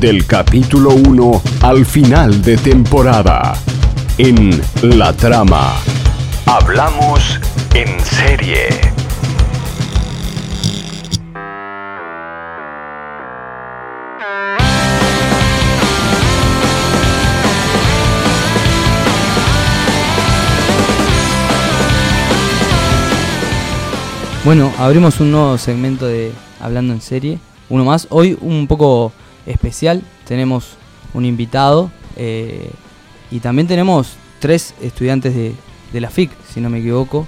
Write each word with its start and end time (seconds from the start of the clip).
del 0.00 0.26
capítulo 0.26 0.90
1 0.90 1.42
al 1.62 1.86
final 1.86 2.42
de 2.42 2.56
temporada. 2.56 3.54
En 4.18 4.60
La 4.82 5.12
Trama. 5.12 5.74
Hablamos 6.46 7.40
en 7.74 8.00
serie. 8.04 8.68
Bueno, 24.44 24.72
abrimos 24.78 25.18
un 25.20 25.32
nuevo 25.32 25.58
segmento 25.58 26.06
de 26.06 26.32
Hablando 26.60 26.92
en 26.92 27.00
serie, 27.00 27.38
uno 27.68 27.84
más. 27.84 28.06
Hoy 28.10 28.38
un 28.40 28.66
poco 28.66 29.12
especial, 29.46 30.02
tenemos 30.26 30.76
un 31.14 31.24
invitado 31.24 31.90
eh, 32.16 32.70
y 33.30 33.40
también 33.40 33.66
tenemos 33.66 34.16
tres 34.38 34.74
estudiantes 34.82 35.34
de, 35.34 35.54
de 35.92 36.00
la 36.00 36.10
FIC, 36.10 36.30
si 36.52 36.60
no 36.60 36.70
me 36.70 36.78
equivoco. 36.78 37.26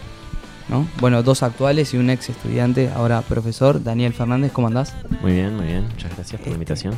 ¿no? 0.68 0.86
Bueno, 1.00 1.22
dos 1.22 1.42
actuales 1.42 1.94
y 1.94 1.96
un 1.96 2.10
ex 2.10 2.28
estudiante, 2.28 2.90
ahora 2.94 3.22
profesor, 3.22 3.82
Daniel 3.82 4.12
Fernández, 4.12 4.52
¿cómo 4.52 4.66
andás? 4.66 4.94
Muy 5.22 5.32
bien, 5.32 5.56
muy 5.56 5.66
bien, 5.66 5.84
muchas 5.88 6.14
gracias 6.14 6.40
por 6.40 6.48
la 6.48 6.54
invitación. 6.54 6.94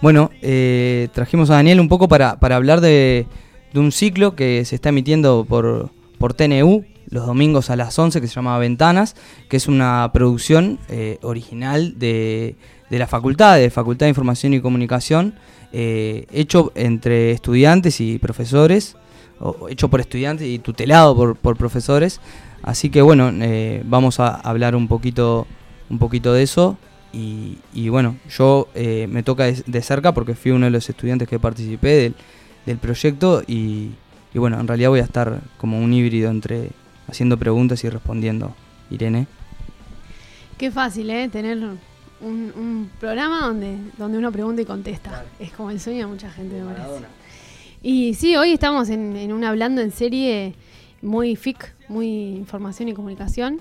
Bueno, 0.00 0.30
eh, 0.40 1.08
trajimos 1.12 1.50
a 1.50 1.54
Daniel 1.54 1.80
un 1.80 1.88
poco 1.88 2.08
para, 2.08 2.38
para 2.38 2.56
hablar 2.56 2.80
de, 2.80 3.26
de 3.72 3.80
un 3.80 3.92
ciclo 3.92 4.36
que 4.36 4.64
se 4.64 4.76
está 4.76 4.90
emitiendo 4.90 5.44
por, 5.48 5.90
por 6.18 6.34
TNU 6.34 6.84
los 7.08 7.26
domingos 7.26 7.68
a 7.68 7.76
las 7.76 7.98
11 7.98 8.20
que 8.20 8.26
se 8.26 8.34
llama 8.34 8.58
Ventanas, 8.58 9.16
que 9.48 9.58
es 9.58 9.68
una 9.68 10.10
producción 10.14 10.78
eh, 10.88 11.18
original 11.20 11.98
de, 11.98 12.56
de 12.92 12.98
la 12.98 13.06
facultad, 13.06 13.56
de 13.56 13.70
Facultad 13.70 14.04
de 14.04 14.10
Información 14.10 14.52
y 14.52 14.60
Comunicación, 14.60 15.32
eh, 15.72 16.26
hecho 16.30 16.72
entre 16.74 17.30
estudiantes 17.30 18.02
y 18.02 18.18
profesores, 18.18 18.96
hecho 19.70 19.88
por 19.88 20.00
estudiantes 20.00 20.46
y 20.46 20.58
tutelado 20.58 21.16
por, 21.16 21.34
por 21.36 21.56
profesores. 21.56 22.20
Así 22.62 22.90
que 22.90 23.00
bueno, 23.00 23.30
eh, 23.32 23.82
vamos 23.86 24.20
a 24.20 24.34
hablar 24.34 24.76
un 24.76 24.88
poquito, 24.88 25.46
un 25.88 25.98
poquito 25.98 26.34
de 26.34 26.42
eso. 26.42 26.76
Y, 27.14 27.88
bueno, 27.88 28.16
yo 28.28 28.68
eh, 28.74 29.06
me 29.10 29.22
toca 29.22 29.44
de, 29.44 29.82
cerca 29.82 30.12
porque 30.12 30.34
fui 30.34 30.50
uno 30.50 30.66
de 30.66 30.70
los 30.70 30.86
estudiantes 30.88 31.28
que 31.28 31.38
participé 31.38 31.88
del, 31.88 32.14
del 32.66 32.76
proyecto 32.76 33.42
y, 33.46 33.92
bueno, 34.34 34.60
en 34.60 34.68
realidad 34.68 34.90
voy 34.90 35.00
a 35.00 35.04
estar 35.04 35.40
como 35.56 35.78
un 35.78 35.94
híbrido 35.94 36.30
entre 36.30 36.70
haciendo 37.08 37.38
preguntas 37.38 37.84
y 37.84 37.88
respondiendo. 37.88 38.54
Irene. 38.90 39.26
Qué 40.58 40.70
fácil, 40.70 41.08
¿eh? 41.08 41.30
Tener 41.30 41.58
un, 42.22 42.52
un 42.56 42.90
programa 42.98 43.46
donde, 43.46 43.76
donde 43.98 44.18
uno 44.18 44.32
pregunta 44.32 44.62
y 44.62 44.64
contesta. 44.64 45.10
Claro. 45.10 45.28
Es 45.38 45.52
como 45.52 45.70
el 45.70 45.80
sueño 45.80 46.00
de 46.00 46.06
mucha 46.06 46.30
gente, 46.30 46.60
me 46.60 46.72
parece. 46.72 47.06
Y 47.82 48.14
sí, 48.14 48.36
hoy 48.36 48.52
estamos 48.52 48.88
en, 48.88 49.16
en 49.16 49.32
un 49.32 49.44
hablando 49.44 49.80
en 49.80 49.90
serie 49.90 50.54
muy 51.02 51.36
FIC, 51.36 51.74
muy 51.88 52.36
información 52.36 52.88
y 52.88 52.94
comunicación. 52.94 53.60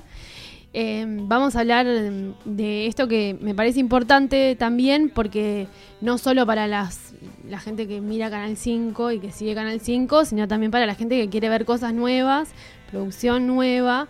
Eh, 0.74 1.06
vamos 1.06 1.58
a 1.58 1.62
hablar 1.62 1.86
de 1.86 2.88
esto 2.88 3.10
que 3.10 3.36
me 3.42 3.54
parece 3.54 3.82
importante 3.82 4.56
también 4.56 5.12
porque 5.14 5.68
no 6.00 6.18
solo 6.18 6.46
para 6.46 6.66
las, 6.66 7.14
la 7.50 7.60
gente 7.60 7.90
que 7.90 8.00
mira 8.00 8.30
Canal 8.30 8.56
5 8.56 9.12
y 9.12 9.20
que 9.20 9.34
sigue 9.34 9.54
Canal 9.54 9.82
5, 9.82 10.24
sino 10.24 10.48
también 10.48 10.72
para 10.72 10.86
la 10.86 10.96
gente 10.96 11.20
que 11.20 11.30
quiere 11.30 11.50
ver 11.50 11.66
cosas 11.66 11.94
nuevas, 11.94 12.52
producción 12.90 13.48
nueva 13.48 14.08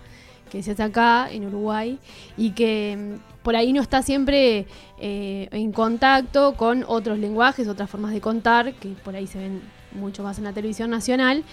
que 0.52 0.62
se 0.62 0.72
hace 0.72 0.84
acá 0.84 1.32
en 1.32 1.46
Uruguay 1.46 1.98
y 2.38 2.52
que 2.52 2.98
mm, 2.98 3.42
por 3.44 3.56
ahí 3.56 3.74
no 3.74 3.82
está 3.82 4.02
siempre 4.04 4.68
eh, 5.00 5.48
en 5.52 5.72
contacto 5.72 6.54
con 6.56 6.84
otros 6.88 7.18
lenguajes, 7.18 7.68
otras 7.68 7.90
formas 7.90 8.12
de 8.12 8.22
contar, 8.22 8.74
que 8.74 8.90
por 8.90 9.16
ahí 9.16 9.26
se 9.26 9.40
ven 9.40 9.62
mucho 9.94 10.24
más 10.24 10.38
en 10.38 10.44
la 10.44 10.54
televisión 10.54 10.90
nacional 10.90 11.44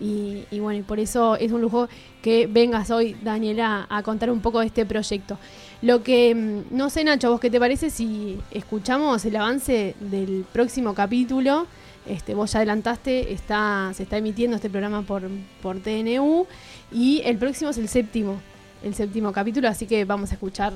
y, 0.00 0.44
bueno, 0.60 0.84
por 0.86 1.00
eso 1.00 1.34
es 1.36 1.50
un 1.50 1.60
lujo 1.60 1.88
que 2.22 2.46
vengas 2.46 2.90
hoy, 2.90 3.16
Daniela, 3.20 3.86
a 3.90 4.02
contar 4.04 4.30
un 4.30 4.40
poco 4.40 4.60
de 4.60 4.66
este 4.66 4.86
proyecto. 4.86 5.38
Lo 5.82 6.02
que, 6.02 6.34
mm, 6.34 6.76
no 6.76 6.90
sé, 6.90 7.02
Nacho, 7.04 7.30
¿vos 7.30 7.40
qué 7.40 7.50
te 7.50 7.58
parece 7.58 7.90
si 7.90 8.38
escuchamos 8.50 9.24
el 9.24 9.36
avance 9.36 9.96
del 10.00 10.44
próximo 10.52 10.94
capítulo? 10.94 11.66
Este, 12.06 12.34
vos 12.34 12.52
ya 12.52 12.60
adelantaste, 12.60 13.32
está, 13.32 13.90
se 13.92 14.04
está 14.04 14.16
emitiendo 14.16 14.56
este 14.56 14.70
programa 14.70 15.02
por, 15.02 15.28
por 15.60 15.80
TNU 15.80 16.46
y 16.90 17.20
el 17.24 17.36
próximo 17.36 17.70
es 17.70 17.78
el 17.78 17.88
séptimo, 17.88 18.40
el 18.82 18.94
séptimo 18.94 19.32
capítulo, 19.32 19.68
así 19.68 19.86
que 19.86 20.04
vamos 20.04 20.30
a 20.30 20.34
escuchar 20.34 20.72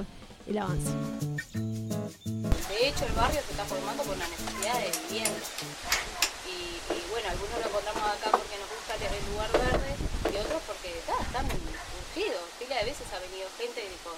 el 0.46 0.58
avance. 0.58 0.90
De 2.68 2.88
hecho, 2.88 3.06
el 3.06 3.12
barrio 3.12 3.40
se 3.46 3.52
está 3.52 3.64
formando 3.64 4.02
por 4.02 4.16
una 4.16 4.26
necesidad 4.26 4.74
de 4.74 4.90
vivienda. 5.06 5.46
Y, 6.50 6.82
y 6.82 6.98
bueno, 7.10 7.30
algunos 7.30 7.56
lo 7.62 7.66
encontramos 7.70 8.02
acá 8.02 8.30
porque 8.34 8.58
nos 8.58 8.68
gusta 8.74 8.98
el 8.98 9.24
lugar 9.30 9.50
verde 9.54 9.92
y 10.32 10.36
otros 10.42 10.62
porque 10.66 10.90
ah, 11.14 11.22
están 11.22 11.46
urgidos. 11.46 12.42
Pila 12.58 12.76
de 12.82 12.84
veces 12.90 13.06
ha 13.14 13.18
venido 13.22 13.46
gente 13.54 13.86
y 13.86 13.88
dijo, 13.88 14.10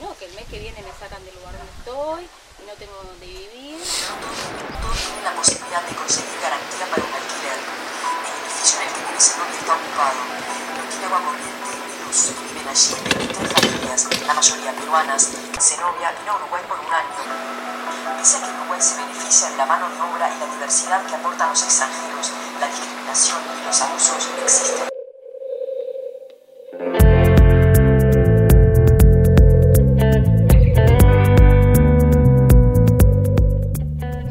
no, 0.00 0.16
que 0.16 0.24
el 0.26 0.34
mes 0.34 0.48
que 0.48 0.58
viene 0.60 0.80
me 0.80 0.92
sacan 0.96 1.20
del 1.24 1.36
lugar 1.36 1.56
donde 1.56 1.72
estoy 1.76 2.24
y 2.24 2.62
no 2.64 2.74
tengo 2.80 2.96
donde 3.04 3.26
vivir. 3.26 3.76
Todos 3.84 4.96
tienen 4.96 5.24
la 5.24 5.36
posibilidad 5.36 5.82
de 5.84 5.92
conseguir 5.92 6.40
garantía 6.40 6.86
para 6.88 7.04
un 7.04 7.12
alquiler. 7.12 7.60
El 7.60 8.32
edificio 8.32 8.80
en 8.80 8.88
el 8.88 8.92
que 8.96 9.02
vives 9.12 9.26
en 9.28 9.36
donde 9.36 9.56
está 9.60 9.72
ocupado. 9.76 10.18
No 10.24 10.82
tiene 10.88 11.04
agua 11.04 11.20
corriente 11.20 11.68
y 11.76 11.96
luz. 12.00 12.55
Allí 12.68 12.94
23 13.04 13.52
familias, 13.52 14.08
la 14.26 14.34
mayoría 14.34 14.72
peruanas, 14.72 15.30
Zenobia 15.60 16.10
vino 16.18 16.32
a 16.32 16.36
Uruguay 16.36 16.62
por 16.68 16.78
un 16.80 16.92
año. 16.92 18.18
Dice 18.18 18.38
que 18.38 18.50
Uruguay 18.58 18.80
se 18.80 18.96
beneficia 18.98 19.50
de 19.50 19.56
la 19.56 19.66
mano 19.66 19.86
de 19.88 20.00
obra 20.00 20.28
y 20.34 20.40
la 20.40 20.52
diversidad 20.52 21.06
que 21.06 21.14
aportan 21.14 21.50
los 21.50 21.62
extranjeros. 21.62 22.32
La 22.60 22.66
discriminación 22.66 23.38
y 23.60 23.66
los 23.66 23.82
abusos 23.82 24.28
existen. 24.42 24.88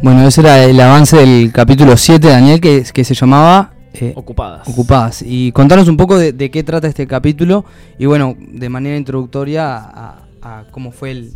Bueno, 0.02 0.28
ese 0.28 0.42
era 0.42 0.64
el 0.64 0.80
avance 0.80 1.16
del 1.16 1.52
capítulo 1.54 1.96
7, 1.96 2.28
Daniel, 2.28 2.60
que, 2.60 2.84
que 2.84 3.04
se 3.06 3.14
llamaba 3.14 3.75
eh, 4.02 4.14
Ocupadas. 4.16 4.68
Ocupadas. 4.68 5.24
Y 5.26 5.52
contanos 5.52 5.88
un 5.88 5.98
poco 5.98 6.18
de, 6.18 6.34
de, 6.34 6.52
qué 6.52 6.64
trata 6.64 6.88
este 6.88 7.08
capítulo 7.08 7.66
y 7.98 8.06
bueno, 8.06 8.36
de 8.40 8.70
manera 8.70 8.98
introductoria 8.98 9.76
a, 9.78 10.26
a 10.42 10.66
cómo 10.72 10.92
fue 10.92 11.12
el, 11.12 11.34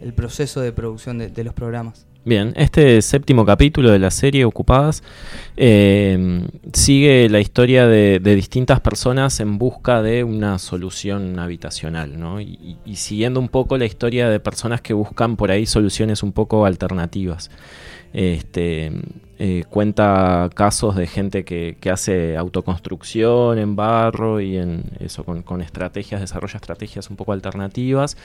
el, 0.00 0.12
proceso 0.12 0.60
de 0.60 0.72
producción 0.72 1.18
de, 1.18 1.28
de, 1.28 1.44
los 1.44 1.54
programas. 1.54 2.06
Bien, 2.24 2.52
este 2.56 3.02
séptimo 3.02 3.44
capítulo 3.44 3.90
de 3.90 3.98
la 3.98 4.12
serie 4.12 4.44
Ocupadas 4.44 5.02
eh, 5.56 6.46
sigue 6.72 7.28
la 7.28 7.40
historia 7.40 7.86
de, 7.86 8.20
de, 8.20 8.34
distintas 8.36 8.80
personas 8.80 9.40
en 9.40 9.58
busca 9.58 10.02
de 10.02 10.22
una 10.22 10.58
solución 10.60 11.40
habitacional, 11.40 12.20
¿no? 12.20 12.40
Y, 12.40 12.78
y 12.84 12.96
siguiendo 12.96 13.40
un 13.40 13.48
poco 13.48 13.76
la 13.76 13.86
historia 13.86 14.28
de 14.28 14.38
personas 14.38 14.80
que 14.80 14.94
buscan 14.94 15.36
por 15.36 15.50
ahí 15.50 15.66
soluciones 15.66 16.22
un 16.22 16.32
poco 16.32 16.64
alternativas. 16.64 17.50
Este, 18.12 18.92
eh, 19.38 19.64
cuenta 19.70 20.50
casos 20.54 20.94
de 20.96 21.06
gente 21.06 21.44
que, 21.44 21.76
hace 21.90 22.36
autoconstrucción 22.36 23.58
en 23.58 23.74
barro 23.74 24.40
y 24.40 24.56
en 24.56 24.84
eso 25.00 25.24
con, 25.24 25.62
estrategias, 25.62 26.20
desarrolla 26.20 26.56
estrategias 26.56 27.10
un 27.10 27.16
poco 27.16 27.32
alternativas. 27.32 28.16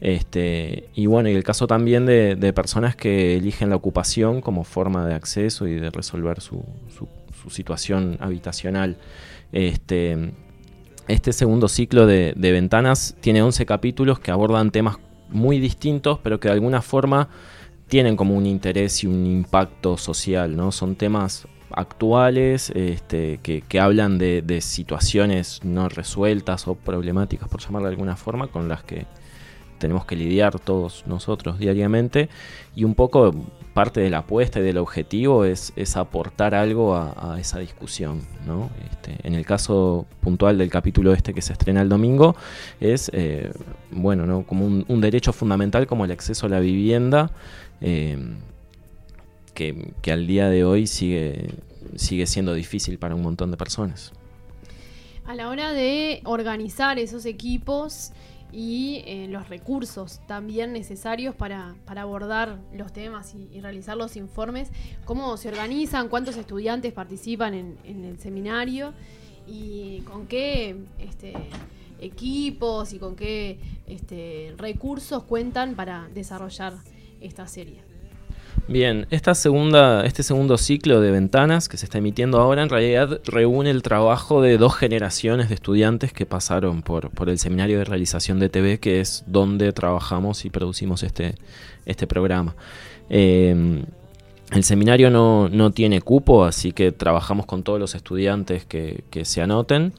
Este, 0.00 0.88
y 0.94 1.06
bueno, 1.06 1.28
y 1.28 1.34
el 1.34 1.44
caso 1.44 1.66
también 1.66 2.06
de, 2.06 2.52
personas 2.52 2.96
que 2.96 3.36
eligen 3.36 3.70
la 3.70 3.76
ocupación 3.76 4.40
como 4.40 4.64
forma 4.64 5.06
de 5.06 5.14
acceso 5.14 5.66
y 5.66 5.74
de 5.74 5.90
resolver 5.90 6.40
su 6.40 6.62
situación 7.48 8.16
habitacional. 8.20 8.96
Este, 9.52 10.32
este 11.06 11.32
segundo 11.32 11.68
ciclo 11.68 12.06
de, 12.06 12.34
de, 12.36 12.52
ventanas 12.52 13.16
tiene 13.20 13.42
11 13.42 13.64
capítulos 13.64 14.18
que 14.18 14.30
abordan 14.30 14.70
temas 14.70 14.96
muy 15.30 15.58
distintos, 15.58 16.18
pero 16.22 16.38
que 16.40 16.48
de 16.48 16.54
alguna 16.54 16.82
forma 16.82 17.28
tienen 17.88 18.16
como 18.16 18.34
un 18.34 18.46
interés 18.46 19.02
y 19.02 19.06
un 19.06 19.26
impacto 19.26 19.96
social, 19.96 20.56
¿no? 20.56 20.72
Son 20.72 20.94
temas 20.94 21.48
actuales 21.70 22.70
este, 22.70 23.38
que, 23.42 23.80
hablan 23.80 24.18
de, 24.18 24.60
situaciones 24.60 25.60
no 25.64 25.88
resueltas 25.88 26.68
o 26.68 26.74
problemáticas, 26.74 27.48
por 27.48 27.60
llamarlo 27.60 27.88
de 27.88 27.94
alguna 27.94 28.16
forma, 28.16 28.48
con 28.48 28.68
las 28.68 28.82
que 28.84 29.06
tenemos 29.78 30.04
que 30.04 30.16
lidiar 30.16 30.58
todos 30.58 31.04
nosotros 31.06 31.58
diariamente. 31.58 32.28
Y 32.74 32.84
un 32.84 32.94
poco 32.94 33.32
parte 33.74 34.00
de 34.00 34.10
la 34.10 34.18
apuesta 34.18 34.58
y 34.58 34.62
del 34.62 34.78
objetivo 34.78 35.44
es, 35.44 35.72
aportar 35.96 36.54
algo 36.54 36.96
a, 36.96 37.36
esa 37.38 37.60
discusión. 37.60 38.22
¿no? 38.46 38.70
Este, 38.90 39.16
en 39.26 39.34
el 39.34 39.46
caso 39.46 40.06
puntual 40.20 40.58
del 40.58 40.68
capítulo 40.68 41.12
este 41.12 41.32
que 41.32 41.42
se 41.42 41.52
estrena 41.52 41.80
el 41.80 41.88
domingo, 41.88 42.34
es 42.80 43.10
eh, 43.14 43.52
bueno, 43.92 44.26
¿no? 44.26 44.42
como 44.42 44.66
un 44.66 45.00
derecho 45.00 45.32
fundamental 45.32 45.86
como 45.86 46.04
el 46.04 46.10
acceso 46.10 46.46
a 46.46 46.48
la 46.48 46.60
vivienda. 46.60 47.30
Eh, 47.80 48.18
que, 49.54 50.12
al 50.12 50.26
día 50.26 50.48
de 50.48 50.64
hoy 50.64 50.86
sigue, 50.86 51.54
sigue 51.96 52.26
siendo 52.26 52.54
difícil 52.54 52.98
para 52.98 53.14
un 53.14 53.22
montón 53.22 53.50
de 53.50 53.56
personas. 53.56 54.12
A 55.26 55.34
la 55.34 55.48
hora 55.48 55.72
de 55.72 56.20
organizar 56.24 56.98
esos 56.98 57.26
equipos, 57.26 58.12
y 58.50 59.02
eh, 59.04 59.26
los 59.28 59.48
recursos 59.48 60.20
también 60.26 60.72
necesarios 60.72 61.34
para, 61.34 61.74
para 61.84 62.02
abordar 62.02 62.58
los 62.72 62.92
temas 62.92 63.34
y, 63.34 63.60
realizar 63.60 63.96
los 63.96 64.16
informes, 64.16 64.70
cómo 65.04 65.36
se 65.36 65.48
organizan, 65.48 66.08
cuántos 66.08 66.36
estudiantes 66.36 66.92
participan 66.92 67.52
en, 67.54 67.78
en 67.84 68.04
el 68.04 68.18
seminario 68.18 68.94
y 69.46 70.00
con 70.02 70.26
qué 70.26 70.76
este, 70.98 71.34
equipos 72.00 72.92
y 72.92 72.98
con 72.98 73.16
qué 73.16 73.58
este, 73.86 74.54
recursos 74.56 75.24
cuentan 75.24 75.74
para 75.74 76.08
desarrollar 76.14 76.74
esta 77.20 77.46
serie. 77.46 77.88
Bien, 78.66 79.06
esta 79.10 79.34
segunda, 79.34 80.04
este 80.04 80.22
segundo 80.22 80.58
ciclo 80.58 81.00
de 81.00 81.10
ventanas 81.10 81.70
que 81.70 81.78
se 81.78 81.86
está 81.86 81.98
emitiendo 81.98 82.38
ahora 82.38 82.62
en 82.62 82.68
realidad 82.68 83.20
reúne 83.24 83.70
el 83.70 83.82
trabajo 83.82 84.42
de 84.42 84.58
dos 84.58 84.76
generaciones 84.76 85.48
de 85.48 85.54
estudiantes 85.54 86.12
que 86.12 86.26
pasaron 86.26 86.82
por, 86.82 87.10
el 87.28 87.38
seminario 87.38 87.78
de 87.78 87.84
realización 87.84 88.38
de 88.38 88.50
TV, 88.50 88.78
que 88.78 89.00
es 89.00 89.24
donde 89.26 89.72
trabajamos 89.72 90.44
y 90.44 90.50
producimos 90.50 91.02
este, 91.02 91.36
este 91.86 92.06
programa. 92.06 92.56
Em, 93.08 93.84
el 94.50 94.64
seminario 94.64 95.10
no, 95.10 95.48
no, 95.48 95.70
tiene 95.70 96.02
cupo, 96.02 96.44
así 96.44 96.72
que 96.72 96.92
trabajamos 96.92 97.46
con 97.46 97.62
todos 97.62 97.80
los 97.80 97.94
estudiantes 97.94 98.66
que, 98.66 99.04
que 99.10 99.24
se 99.24 99.40
anoten. 99.40 99.94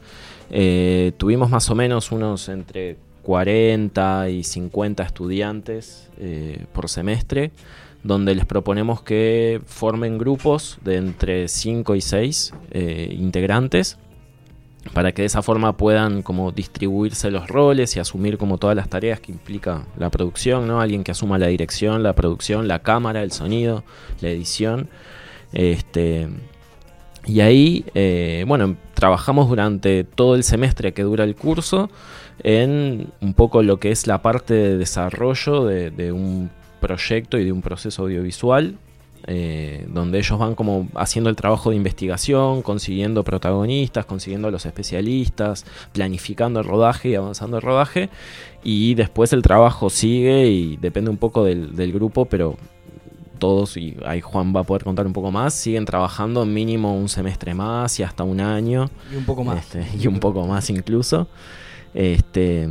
Eh, 0.51 1.13
tuvimos 1.17 1.49
más 1.49 1.69
o 1.71 1.75
menos 1.75 2.11
unos 2.11 2.49
entre 2.49 2.97
40 3.29 4.31
y 4.31 4.43
50 4.43 5.03
estudiantes 5.03 6.09
eh, 6.17 6.65
por 6.73 6.89
semestre 6.89 7.51
donde 8.01 8.33
les 8.33 8.47
proponemos 8.47 9.03
que 9.03 9.61
formen 9.67 10.17
grupos 10.17 10.79
de 10.83 10.95
entre 10.95 11.47
5 11.47 11.93
y 11.93 12.01
6 12.01 12.53
eh, 12.71 13.15
integrantes 13.15 13.99
para 14.95 15.11
que 15.11 15.21
de 15.21 15.27
esa 15.27 15.43
forma 15.43 15.77
puedan 15.77 16.23
como 16.23 16.51
distribuirse 16.51 17.29
los 17.29 17.47
roles 17.47 17.95
y 17.95 17.99
asumir 17.99 18.39
como 18.39 18.57
todas 18.57 18.75
las 18.75 18.89
tareas 18.89 19.19
que 19.19 19.31
implica 19.31 19.85
la 19.99 20.09
producción, 20.09 20.67
¿no? 20.67 20.81
Alguien 20.81 21.03
que 21.03 21.11
asuma 21.11 21.37
la 21.37 21.47
dirección, 21.47 22.01
la 22.01 22.15
producción, 22.15 22.67
la 22.67 22.79
cámara, 22.79 23.21
el 23.21 23.31
sonido, 23.31 23.83
la 24.21 24.29
edición. 24.29 24.89
Este, 25.53 26.29
y 27.29 27.41
ahí, 27.41 27.85
eh, 27.93 28.43
bueno, 28.47 28.75
trabajamos 28.95 29.49
durante 29.49 30.03
todo 30.03 30.33
el 30.33 30.43
semestre 30.43 30.93
que 30.93 31.03
dura 31.03 31.23
el 31.23 31.35
curso 31.35 31.91
en 32.43 33.11
un 33.21 33.33
poco 33.35 33.61
lo 33.61 33.79
que 33.79 33.91
es 33.91 34.07
la 34.07 34.21
parte 34.21 34.55
de 34.55 34.77
desarrollo 34.77 35.65
de, 35.65 36.11
un 36.11 36.49
proyecto 36.79 37.37
y 37.37 37.45
de 37.45 37.51
un 37.51 37.61
proceso 37.61 38.03
audiovisual 38.03 38.77
eh, 39.27 39.85
donde 39.89 40.17
ellos 40.17 40.39
van 40.39 40.55
como 40.55 40.87
haciendo 40.95 41.29
el 41.29 41.35
trabajo 41.35 41.69
de 41.69 41.75
investigación, 41.75 42.63
consiguiendo 42.63 43.23
protagonistas, 43.23 44.05
consiguiendo 44.05 44.47
a 44.47 44.51
los 44.51 44.65
especialistas, 44.65 45.65
planificando 45.91 46.61
el 46.61 46.65
rodaje 46.65 47.09
y 47.09 47.15
avanzando 47.15 47.57
el 47.57 47.61
rodaje. 47.61 48.09
Y 48.63 48.95
después 48.95 49.31
el 49.33 49.43
trabajo 49.43 49.91
sigue 49.91 50.47
y 50.47 50.77
depende 50.77 51.11
un 51.11 51.17
poco 51.17 51.43
del, 51.43 51.91
grupo, 51.91 52.25
pero 52.25 52.57
todos, 53.39 53.77
y 53.77 53.97
ahí 54.05 54.21
Juan 54.21 54.53
va 54.55 54.61
a 54.61 54.63
poder 54.63 54.83
contar 54.83 55.07
un 55.07 55.13
poco 55.13 55.31
más, 55.31 55.53
siguen 55.53 55.85
trabajando 55.85 56.45
mínimo 56.45 56.95
un 56.95 57.09
semestre 57.09 57.53
más 57.53 57.99
y 57.99 58.03
hasta 58.03 58.23
un 58.23 58.39
año. 58.39 58.89
Y 59.11 59.15
un 59.15 59.25
poco 59.25 59.43
más. 59.43 59.57
Este, 59.57 59.87
y 59.97 60.07
un 60.07 60.19
poco 60.19 60.45
más 60.45 60.69
incluso. 60.69 61.27
Este, 61.93 62.69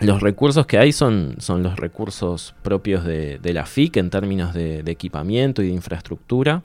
los 0.00 0.20
recursos 0.20 0.66
que 0.66 0.78
hay 0.78 0.92
son, 0.92 1.36
son 1.38 1.62
los 1.62 1.76
recursos 1.76 2.54
propios 2.62 3.04
de, 3.04 3.40
la 3.42 3.64
FIC 3.64 3.96
en 3.96 4.10
términos 4.10 4.52
de, 4.52 4.80
equipamiento 4.86 5.62
y 5.62 5.68
de 5.68 5.72
infraestructura, 5.72 6.62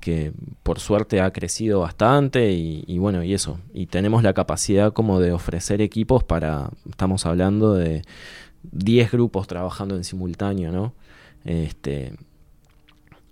que 0.00 0.32
por 0.62 0.80
suerte 0.80 1.20
ha 1.20 1.32
crecido 1.32 1.80
bastante 1.80 2.52
y, 2.52 2.98
bueno, 2.98 3.22
y 3.22 3.34
eso. 3.34 3.60
Y 3.72 3.86
tenemos 3.86 4.22
la 4.22 4.32
capacidad 4.32 4.92
como 4.92 5.20
de 5.20 5.32
ofrecer 5.32 5.80
equipos 5.80 6.24
para, 6.24 6.70
estamos 6.88 7.24
hablando 7.24 7.74
de 7.74 8.02
10 8.72 9.12
grupos 9.12 9.46
trabajando 9.46 9.94
en 9.94 10.02
simultáneo, 10.02 10.72
¿no? 10.72 10.92
Este, 11.44 12.14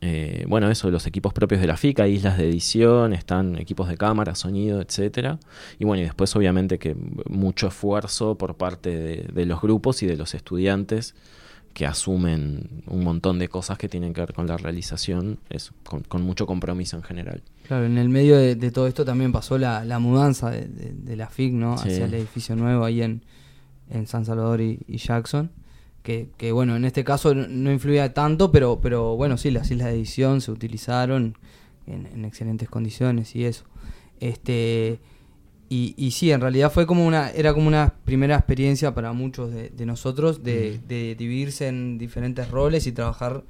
eh, 0.07 0.45
bueno, 0.47 0.71
eso, 0.71 0.91
los 0.91 1.07
equipos 1.07 1.33
propios 1.33 1.63
de 1.63 1.67
la 1.67 1.79
FICA, 1.79 2.07
islas 2.07 2.37
de 2.37 2.47
edición, 2.47 3.15
están 3.15 3.57
equipos 3.57 3.89
de 3.89 3.97
cámara, 3.97 4.35
sonido, 4.35 4.83
etcétera. 4.83 5.39
Y 5.79 5.87
bueno, 5.87 6.03
y 6.03 6.05
después 6.05 6.37
obviamente 6.37 6.79
que 6.79 6.95
mucho 7.27 7.69
esfuerzo 7.69 8.37
por 8.37 8.55
parte 8.55 8.91
de, 9.33 9.47
los 9.47 9.63
grupos 9.63 10.03
y 10.03 10.07
de 10.07 10.19
los 10.19 10.35
estudiantes 10.35 11.15
que 11.73 11.87
asumen 11.87 12.83
un 12.87 13.03
montón 13.03 13.39
de 13.39 13.49
cosas 13.49 13.79
que 13.79 13.89
tienen 13.89 14.13
que 14.13 14.21
ver 14.21 14.35
con 14.35 14.47
la 14.47 14.59
realización, 14.59 15.39
eso, 15.49 15.73
con, 15.83 16.23
mucho 16.23 16.45
compromiso 16.45 16.99
en 16.99 17.03
general. 17.03 17.43
Claro, 17.67 17.87
en 17.87 17.97
el 17.97 18.11
medio 18.11 18.37
de, 18.37 18.71
todo 18.71 18.87
esto 18.87 19.07
también 19.07 19.33
pasó 19.33 19.57
la, 19.57 19.99
mudanza 20.01 20.51
de, 20.51 21.17
la 21.17 21.31
FIC, 21.31 21.55
¿no? 21.55 21.77
Hacia 21.77 22.05
el 22.05 22.13
edificio 22.13 22.57
nuevo 22.57 22.85
ahí 22.85 23.01
en, 23.01 23.23
San 24.05 24.27
Salvador 24.27 24.61
y 24.61 24.99
Jackson 24.99 25.51
que, 26.05 26.53
bueno, 26.53 26.77
en 26.77 26.85
este 26.85 27.03
caso 27.03 27.35
no 27.35 27.73
influía 27.73 28.13
tanto, 28.13 28.53
pero, 28.53 28.79
pero 28.83 29.17
bueno, 29.17 29.39
sí, 29.39 29.51
las 29.51 29.71
islas 29.71 29.89
de 29.89 29.95
edición 29.95 30.43
se 30.43 30.53
utilizaron 30.53 31.39
en, 31.87 32.27
excelentes 32.27 32.69
condiciones 32.69 33.35
y 33.35 33.47
eso. 33.47 33.65
Este, 34.21 35.01
y, 35.71 35.95
y, 35.97 36.11
sí, 36.11 36.31
en 36.31 36.43
realidad 36.43 36.71
fue 36.71 36.87
como 36.87 37.07
una, 37.07 37.31
era 37.31 37.55
como 37.55 37.69
una 37.69 37.95
primera 38.05 38.37
experiencia 38.37 38.95
para 38.95 39.15
muchos 39.15 39.51
de, 39.51 39.87
nosotros 39.87 40.45
de, 40.45 40.79
dividirse 41.17 41.69
en 41.69 41.97
diferentes 41.97 42.51
roles 42.51 42.87
y 42.87 42.93
trabajar 42.93 43.43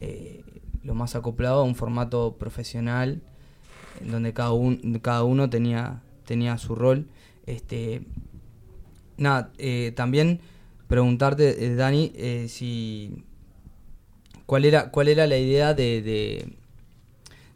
eh, 0.00 0.44
lo 0.84 0.94
más 0.94 1.16
acoplado 1.16 1.60
a 1.60 1.64
un 1.64 1.74
formato 1.74 2.36
profesional, 2.38 3.22
en 4.02 4.10
donde 4.10 4.34
cada, 4.34 4.52
un, 4.52 5.00
cada 5.00 5.24
uno 5.24 5.48
tenía, 5.48 6.02
tenía 6.26 6.58
su 6.58 6.74
rol. 6.74 7.06
Este, 7.46 8.02
nada, 9.16 9.50
eh, 9.56 9.94
también 9.96 10.40
preguntarte, 10.92 11.64
eh, 11.64 11.74
Dani, 11.74 12.12
eh, 12.16 12.48
si 12.50 13.24
cuál 14.44 14.66
era 14.66 14.90
cuál 14.90 15.08
era 15.08 15.26
la 15.26 15.38
idea 15.38 15.72
de, 15.72 16.52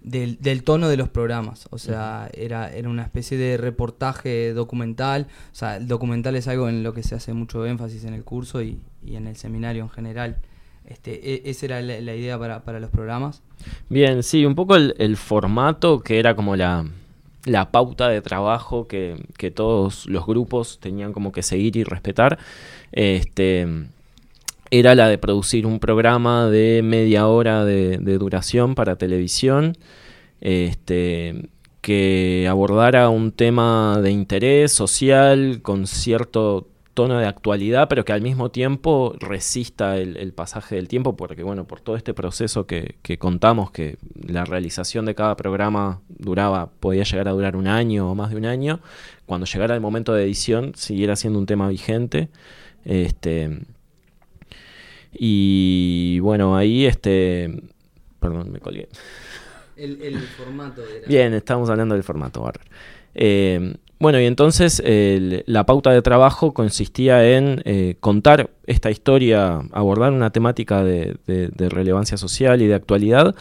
del, 0.00 0.64
tono 0.64 0.88
de 0.88 0.96
los 0.96 1.10
programas. 1.10 1.68
O 1.70 1.76
sea, 1.76 2.30
era, 2.32 2.74
era 2.74 2.88
una 2.88 3.02
especie 3.02 3.36
de 3.36 3.58
reportaje 3.58 4.54
documental. 4.54 5.26
O 5.52 5.54
sea, 5.54 5.76
el 5.76 5.86
documental 5.86 6.34
es 6.34 6.48
algo 6.48 6.70
en 6.70 6.82
lo 6.82 6.94
que 6.94 7.02
se 7.02 7.14
hace 7.14 7.34
mucho 7.34 7.66
énfasis 7.66 8.06
en 8.06 8.14
el 8.14 8.24
curso 8.24 8.62
y, 8.62 8.80
en 9.06 9.26
el 9.26 9.36
seminario 9.36 9.82
en 9.82 9.90
general. 9.90 10.38
Este, 10.86 11.34
e, 11.34 11.42
¿Esa 11.50 11.66
era 11.66 11.82
la, 11.82 12.14
idea 12.14 12.38
para, 12.38 12.80
los 12.80 12.88
programas? 12.88 13.42
Bien, 13.90 14.22
sí, 14.22 14.46
un 14.46 14.54
poco 14.54 14.76
el, 14.76 15.16
formato 15.18 16.00
que 16.00 16.18
era 16.18 16.34
como 16.34 16.56
la, 16.56 16.86
la 17.46 17.70
pauta 17.70 18.08
de 18.08 18.20
trabajo 18.20 18.86
que, 18.86 19.16
que, 19.38 19.50
todos 19.50 20.06
los 20.06 20.26
grupos 20.26 20.78
tenían 20.78 21.14
como 21.14 21.32
que 21.32 21.42
seguir 21.42 21.76
y 21.76 21.84
respetar 21.84 22.38
este, 22.92 23.66
era 24.70 24.94
la 24.94 25.08
de 25.08 25.18
producir 25.18 25.66
un 25.66 25.78
programa 25.78 26.48
de 26.48 26.82
media 26.82 27.28
hora 27.28 27.64
de, 27.64 27.98
duración 28.18 28.74
para 28.74 28.96
televisión, 28.96 29.76
este, 30.40 31.48
que 31.80 32.46
abordara 32.48 33.08
un 33.08 33.32
tema 33.32 34.00
de 34.02 34.10
interés 34.10 34.72
social 34.72 35.60
con 35.62 35.86
cierto 35.86 36.68
tono 36.96 37.18
de 37.18 37.26
actualidad, 37.26 37.88
pero 37.88 38.06
que 38.06 38.12
al 38.14 38.22
mismo 38.22 38.50
tiempo 38.50 39.14
resista 39.20 39.98
el, 39.98 40.32
pasaje 40.32 40.76
del 40.76 40.88
tiempo, 40.88 41.14
porque 41.14 41.42
bueno, 41.42 41.66
por 41.66 41.80
todo 41.80 41.94
este 41.94 42.14
proceso 42.14 42.66
que, 42.66 42.96
que, 43.02 43.18
contamos, 43.18 43.70
que 43.70 43.98
la 44.14 44.46
realización 44.46 45.04
de 45.04 45.14
cada 45.14 45.36
programa 45.36 46.00
duraba, 46.08 46.70
podía 46.80 47.04
llegar 47.04 47.28
a 47.28 47.32
durar 47.32 47.54
un 47.54 47.68
año 47.68 48.10
o 48.10 48.14
más 48.14 48.30
de 48.30 48.36
un 48.36 48.46
año, 48.46 48.80
cuando 49.26 49.44
llegara 49.44 49.74
el 49.74 49.82
momento 49.82 50.14
de 50.14 50.24
edición 50.24 50.72
siguiera 50.74 51.16
siendo 51.16 51.38
un 51.38 51.44
tema 51.44 51.68
vigente. 51.68 52.30
Este, 52.86 53.60
y 55.12 56.18
bueno, 56.20 56.56
ahí 56.56 56.86
este. 56.86 57.62
Perdón, 58.20 58.52
me 58.52 58.58
colgué. 58.58 58.88
El, 59.76 60.18
formato 60.18 60.82
Bien, 61.06 61.34
estamos 61.34 61.68
hablando 61.68 61.94
del 61.94 62.04
formato. 62.04 62.50
Eh, 63.16 63.76
bueno, 63.98 64.20
y 64.20 64.26
entonces 64.26 64.82
la 64.84 65.64
pauta 65.64 65.90
de 65.90 66.02
trabajo 66.02 66.52
consistía 66.52 67.26
en 67.36 67.62
eh, 67.64 67.96
contar 68.00 68.50
esta 68.66 68.90
historia, 68.90 69.62
abordar 69.72 70.12
una 70.12 70.30
temática 70.30 70.84
de, 70.84 71.16
relevancia 71.56 72.18
social 72.18 72.60
y 72.60 72.66
de 72.66 72.74
actualidad 72.74 73.34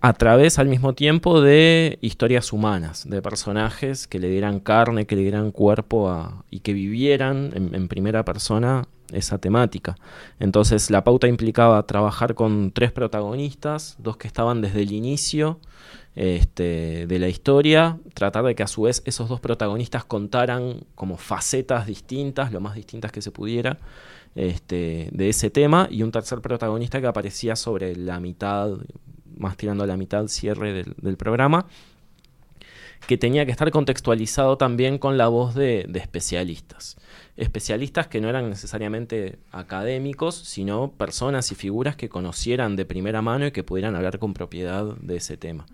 a 0.00 0.12
través 0.14 0.58
al 0.58 0.66
mismo 0.66 0.94
tiempo 0.94 1.40
de 1.40 1.98
historias 2.00 2.52
humanas, 2.52 3.08
de 3.08 3.22
personajes 3.22 4.08
que 4.08 4.18
le 4.18 4.28
dieran 4.28 4.58
carne, 4.58 5.06
que 5.06 5.14
le 5.14 5.22
dieran 5.22 5.52
cuerpo 5.52 6.10
a, 6.10 6.44
y 6.50 6.60
que 6.60 6.72
vivieran 6.72 7.52
en, 7.54 7.86
primera 7.86 8.24
persona 8.24 8.88
esa 9.12 9.38
temática. 9.38 9.94
Entonces 10.40 10.90
la 10.90 11.04
pauta 11.04 11.28
implicaba 11.28 11.86
trabajar 11.86 12.34
con 12.34 12.72
tres 12.72 12.90
protagonistas, 12.90 13.94
dos 14.00 14.16
que 14.16 14.26
estaban 14.26 14.60
desde 14.60 14.82
el 14.82 14.90
inicio 14.90 15.60
este, 16.14 17.06
de 17.06 17.18
la 17.18 17.28
historia, 17.28 17.98
tratar 18.14 18.44
de 18.44 18.54
que 18.54 18.62
a 18.62 18.66
su 18.66 18.82
vez 18.82 19.02
esos 19.06 19.28
dos 19.28 19.40
protagonistas 19.40 20.04
contaran 20.04 20.84
como 20.94 21.16
facetas 21.16 21.86
distintas, 21.86 22.52
lo 22.52 22.60
más 22.60 22.74
distintas 22.74 23.12
que 23.12 23.22
se 23.22 23.30
pudiera, 23.30 23.78
este, 24.34 25.08
de 25.12 25.28
ese 25.28 25.50
tema, 25.50 25.88
y 25.90 26.02
un 26.02 26.12
tercer 26.12 26.40
protagonista 26.40 27.00
que 27.00 27.06
aparecía 27.06 27.56
sobre 27.56 27.96
la 27.96 28.20
mitad, 28.20 28.70
más 29.36 29.56
tirando 29.56 29.84
a 29.84 29.86
la 29.86 29.96
mitad 29.96 30.26
cierre 30.28 30.84
del, 30.96 31.16
programa, 31.16 31.66
que 33.06 33.18
tenía 33.18 33.44
que 33.44 33.50
estar 33.50 33.70
contextualizado 33.70 34.56
también 34.56 34.98
con 34.98 35.18
la 35.18 35.28
voz 35.28 35.54
de, 35.54 35.88
especialistas. 35.94 36.96
Especialistas 37.36 38.06
que 38.06 38.20
no 38.20 38.28
eran 38.28 38.48
necesariamente 38.48 39.38
académicos, 39.50 40.34
sino 40.34 40.92
personas 40.92 41.50
y 41.52 41.54
figuras 41.54 41.96
que 41.96 42.08
conocieran 42.08 42.76
de 42.76 42.84
primera 42.84 43.22
mano 43.22 43.46
y 43.46 43.52
que 43.52 43.64
pudieran 43.64 43.96
hablar 43.96 44.18
con 44.18 44.34
propiedad 44.34 44.84
de 45.00 45.16
ese 45.16 45.36
tema. 45.36 45.66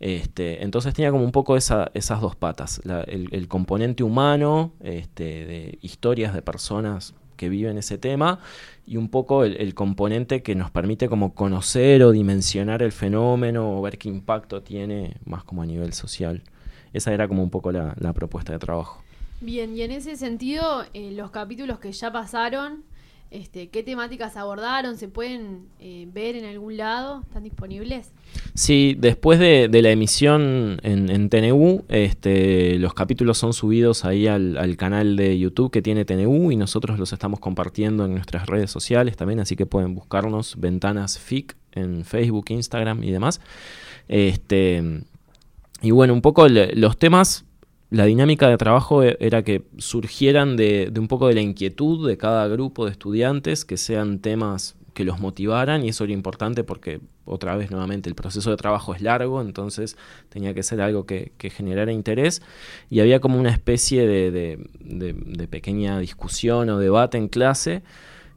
Este, 0.00 0.62
entonces 0.62 0.94
tenía 0.94 1.10
como 1.10 1.24
un 1.24 1.32
poco 1.32 1.56
esa, 1.56 1.90
esas 1.94 2.20
dos 2.20 2.36
patas, 2.36 2.80
el 3.06 3.48
componente 3.48 4.04
humano, 4.04 4.72
este, 4.80 5.24
de 5.24 5.78
historias 5.82 6.34
de 6.34 6.42
personas 6.42 7.14
que 7.36 7.48
viven 7.48 7.78
ese 7.78 7.98
tema, 7.98 8.40
y 8.86 8.96
un 8.96 9.08
poco 9.08 9.44
el, 9.44 9.56
el 9.56 9.74
componente 9.74 10.42
que 10.42 10.54
nos 10.54 10.70
permite 10.70 11.08
como 11.08 11.34
conocer 11.34 12.02
o 12.02 12.12
dimensionar 12.12 12.82
el 12.82 12.92
fenómeno 12.92 13.78
o 13.78 13.82
ver 13.82 13.98
qué 13.98 14.08
impacto 14.08 14.62
tiene 14.62 15.16
más 15.24 15.44
como 15.44 15.62
a 15.62 15.66
nivel 15.66 15.92
social. 15.92 16.42
Esa 16.92 17.12
era 17.12 17.28
como 17.28 17.42
un 17.42 17.50
poco 17.50 17.72
la, 17.72 17.94
la 17.98 18.12
propuesta 18.12 18.52
de 18.52 18.58
trabajo. 18.58 19.02
Bien, 19.40 19.76
y 19.76 19.82
en 19.82 19.92
ese 19.92 20.16
sentido, 20.16 20.84
eh, 20.94 21.12
los 21.12 21.30
capítulos 21.30 21.78
que 21.78 21.92
ya 21.92 22.10
pasaron, 22.10 22.82
este, 23.30 23.68
¿qué 23.68 23.82
temáticas 23.82 24.36
abordaron? 24.36 24.96
¿Se 24.96 25.06
pueden 25.06 25.66
eh, 25.78 26.08
ver 26.12 26.34
en 26.34 26.46
algún 26.46 26.78
lado? 26.78 27.20
¿Están 27.20 27.44
disponibles? 27.44 28.12
Sí, 28.54 28.96
después 28.98 29.38
de, 29.38 29.68
de 29.68 29.82
la 29.82 29.90
emisión 29.90 30.80
en, 30.82 31.10
en 31.10 31.28
TNU, 31.28 31.84
este, 31.88 32.78
los 32.78 32.94
capítulos 32.94 33.36
son 33.36 33.52
subidos 33.52 34.06
ahí 34.06 34.26
al, 34.26 34.56
al 34.56 34.76
canal 34.76 35.16
de 35.16 35.38
YouTube 35.38 35.70
que 35.70 35.82
tiene 35.82 36.06
TNU 36.06 36.50
y 36.50 36.56
nosotros 36.56 36.98
los 36.98 37.12
estamos 37.12 37.38
compartiendo 37.38 38.06
en 38.06 38.14
nuestras 38.14 38.46
redes 38.46 38.70
sociales 38.70 39.16
también, 39.16 39.40
así 39.40 39.56
que 39.56 39.66
pueden 39.66 39.94
buscarnos 39.94 40.58
Ventanas 40.58 41.18
FIC 41.18 41.54
en 41.72 42.04
Facebook, 42.04 42.46
Instagram 42.48 43.04
y 43.04 43.10
demás. 43.10 43.42
Este, 44.08 45.02
y 45.80 45.90
bueno, 45.90 46.12
un 46.12 46.22
poco 46.22 46.46
los 46.48 46.96
temas, 46.98 47.44
la 47.90 48.04
dinámica 48.04 48.48
de 48.48 48.56
trabajo 48.56 49.02
e- 49.02 49.16
era 49.20 49.42
que 49.42 49.62
surgieran 49.78 50.56
de, 50.56 50.92
un 50.96 51.08
poco 51.08 51.28
de 51.28 51.34
la 51.34 51.40
inquietud 51.40 52.08
de 52.08 52.16
cada 52.16 52.48
grupo 52.48 52.84
de 52.84 52.92
estudiantes, 52.92 53.64
que 53.64 53.76
sean 53.76 54.18
temas 54.18 54.76
que 54.94 55.04
los 55.04 55.20
motivaran 55.20 55.84
y 55.84 55.90
eso 55.90 56.02
era 56.02 56.12
importante 56.12 56.64
porque 56.64 57.00
otra 57.24 57.56
vez 57.56 57.70
nuevamente 57.70 58.08
el 58.08 58.16
proceso 58.16 58.50
de 58.50 58.56
trabajo 58.56 58.94
es 58.94 59.00
largo, 59.00 59.40
entonces 59.40 59.96
tenía 60.28 60.54
que 60.54 60.64
ser 60.64 60.80
algo 60.80 61.06
que, 61.06 61.30
generara 61.38 61.92
interés. 61.92 62.42
Y 62.90 62.98
había 62.98 63.20
como 63.20 63.38
una 63.38 63.50
especie 63.50 64.08
de 64.08 65.46
pequeña 65.48 66.00
discusión 66.00 66.68
o 66.70 66.78
debate 66.78 67.16
en 67.18 67.28
clase 67.28 67.82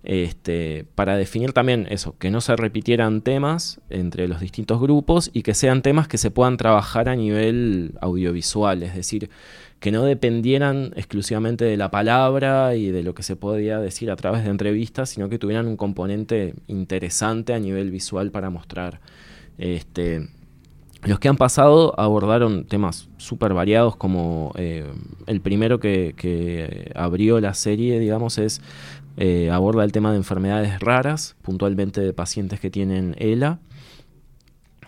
este, 0.04 0.86
para 0.96 1.16
definir 1.16 1.54
también 1.54 1.88
eso, 1.90 2.16
que 2.18 2.32
no 2.32 2.42
se 2.42 2.56
repitieran 2.56 3.22
temas 3.22 3.80
entre 3.90 4.28
los 4.28 4.40
distintos 4.40 4.82
grupos 4.82 5.30
y 5.34 5.44
que 5.44 5.54
sean 5.54 5.82
temas 5.82 6.08
que 6.08 6.18
se 6.18 6.32
puedan 6.32 6.58
trabajar 6.58 7.08
a 7.08 7.16
nivel 7.16 7.94
audiovisual, 8.02 8.82
es 8.84 8.96
decir, 8.96 9.30
que 9.80 9.92
no 9.92 10.04
dependieran 10.04 10.92
exclusivamente 10.96 11.66
de 11.66 11.78
la 11.78 11.90
palabra 11.90 12.76
y 12.76 12.92
de 12.92 13.04
lo 13.04 13.16
que 13.16 13.24
se 13.24 13.36
podía 13.36 13.80
decir 13.80 14.12
a 14.12 14.16
través 14.16 14.44
de 14.44 14.52
entrevistas, 14.52 15.10
sino 15.10 15.28
que 15.28 15.40
tuvieran 15.40 15.68
un 15.68 15.78
componente 15.78 16.54
interesante 16.68 17.54
a 17.54 17.60
nivel 17.60 17.90
visual 17.90 18.32
para 18.32 18.50
mostrar. 18.52 19.02
Este, 19.58 20.30
los 21.04 21.20
que 21.20 21.30
han 21.30 21.38
pasado 21.38 22.00
abordaron 22.00 22.66
temas 22.66 23.10
súper 23.18 23.56
variados, 23.56 23.96
como 23.96 24.52
eh, 24.56 24.86
el 25.26 25.42
primero 25.42 25.80
que, 25.80 26.14
que 26.16 26.92
abrió 26.94 27.40
la 27.40 27.56
serie, 27.56 28.00
digamos, 28.00 28.38
es 28.38 28.62
eh, 29.24 29.52
aborda 29.52 29.84
el 29.84 29.92
tema 29.92 30.10
de 30.10 30.18
enfermedades 30.18 30.80
raras, 30.80 31.36
puntualmente 31.44 32.02
de 32.02 32.12
pacientes 32.12 32.60
que 32.60 32.72
tienen 32.72 33.14
ELA. 33.20 33.60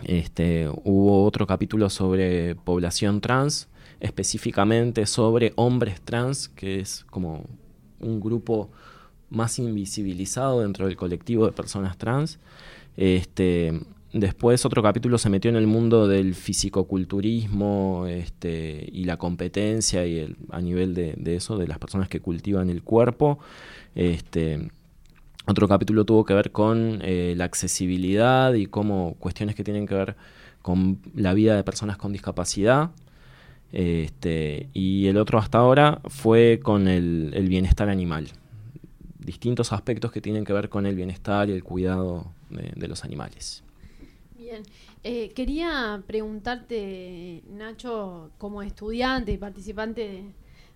Este, 0.02 0.68
hubo 0.82 1.24
otro 1.24 1.46
capítulo 1.46 1.88
sobre 1.88 2.56
población 2.56 3.20
trans, 3.20 3.68
específicamente 4.00 5.06
sobre 5.06 5.52
hombres 5.54 6.00
trans, 6.00 6.48
que 6.48 6.80
es 6.80 7.04
como 7.10 7.44
un 8.00 8.18
grupo 8.18 8.70
más 9.30 9.60
invisibilizado 9.60 10.62
dentro 10.62 10.88
del 10.88 10.96
colectivo 10.96 11.46
de 11.46 11.52
personas 11.52 11.96
trans. 11.96 12.40
Este, 12.96 13.82
después 14.14 14.64
otro 14.64 14.82
capítulo 14.82 15.18
se 15.18 15.28
metió 15.28 15.50
en 15.50 15.56
el 15.56 15.66
mundo 15.66 16.06
del 16.06 16.34
fisicoculturismo 16.34 18.06
este, 18.08 18.88
y 18.92 19.04
la 19.04 19.16
competencia 19.16 20.06
y 20.06 20.34
a 20.50 20.60
nivel 20.60 20.94
de, 20.94 21.16
eso, 21.34 21.58
de 21.58 21.66
las 21.66 21.78
personas 21.78 22.08
que 22.08 22.20
cultivan 22.20 22.70
el 22.70 22.82
cuerpo. 22.82 23.40
Este, 23.96 24.70
otro 25.46 25.66
capítulo 25.66 26.04
tuvo 26.04 26.24
que 26.24 26.32
ver 26.32 26.52
con 26.52 27.00
eh, 27.02 27.34
la 27.36 27.44
accesibilidad 27.44 28.54
y 28.54 28.66
cómo 28.66 29.16
cuestiones 29.18 29.56
que 29.56 29.64
tienen 29.64 29.86
que 29.86 29.96
ver 29.96 30.16
con 30.62 31.00
la 31.14 31.34
vida 31.34 31.56
de 31.56 31.64
personas 31.64 31.96
con 31.96 32.12
discapacidad. 32.12 32.92
Este, 33.72 34.68
y 34.72 35.08
el 35.08 35.16
otro 35.16 35.40
hasta 35.40 35.58
ahora 35.58 36.00
fue 36.06 36.60
con 36.62 36.86
el, 36.86 37.46
bienestar 37.48 37.88
animal. 37.88 38.28
Distintos 39.18 39.72
aspectos 39.72 40.12
que 40.12 40.20
tienen 40.20 40.44
que 40.44 40.52
ver 40.52 40.68
con 40.68 40.86
el 40.86 40.94
bienestar 40.94 41.48
y 41.48 41.52
el 41.52 41.64
cuidado 41.64 42.32
de 42.50 42.86
los 42.86 43.04
animales. 43.04 43.64
Bien. 44.54 44.66
Eh, 45.02 45.32
quería 45.34 46.00
preguntarte, 46.06 47.42
Nacho, 47.50 48.30
como 48.38 48.62
estudiante 48.62 49.32
y 49.32 49.36
participante 49.36 50.26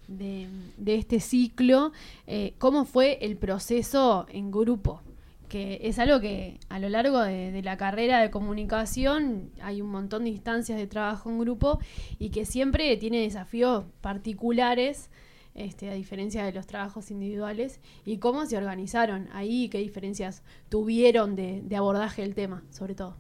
de, 0.08 0.49
este 0.85 1.20
ciclo, 1.20 1.92
eh, 2.26 2.54
¿cómo 2.58 2.87
fue 2.87 3.18
el 3.20 3.37
proceso 3.37 4.26
en 4.30 4.50
grupo? 4.50 5.00
Que 5.49 5.78
es 5.85 6.00
algo 6.00 6.18
que 6.18 6.58
a 6.68 6.80
lo 6.80 6.88
largo 6.88 7.20
de, 7.20 7.62
la 7.62 7.76
carrera 7.76 8.18
de 8.18 8.32
comunicación 8.32 9.52
hay 9.62 9.80
un 9.80 9.90
montón 9.90 10.25
de 10.25 10.30
instancias 10.30 10.76
de 10.76 10.88
trabajo 10.88 11.30
en 11.30 11.38
grupo 11.38 11.78
y 12.18 12.30
que 12.30 12.47
siempre 12.47 12.97
tiene 12.97 13.20
desafíos 13.20 13.85
particulares. 14.00 15.08
Este, 15.54 15.90
a 15.90 15.94
diferencia 15.94 16.44
de 16.44 16.52
los 16.52 16.68
trabajos 16.68 17.11
individuales, 17.11 17.80
y 18.04 18.18
cómo 18.18 18.47
se 18.47 18.56
organizaron 18.56 19.28
ahí, 19.32 19.68
qué 19.68 19.78
diferencias 19.78 20.44
tuvieron 20.68 21.35
de 21.35 21.76
abordaje 21.76 22.23
del 22.23 22.37
tema, 22.37 22.62
sobre 22.70 22.94
todo. 22.94 23.16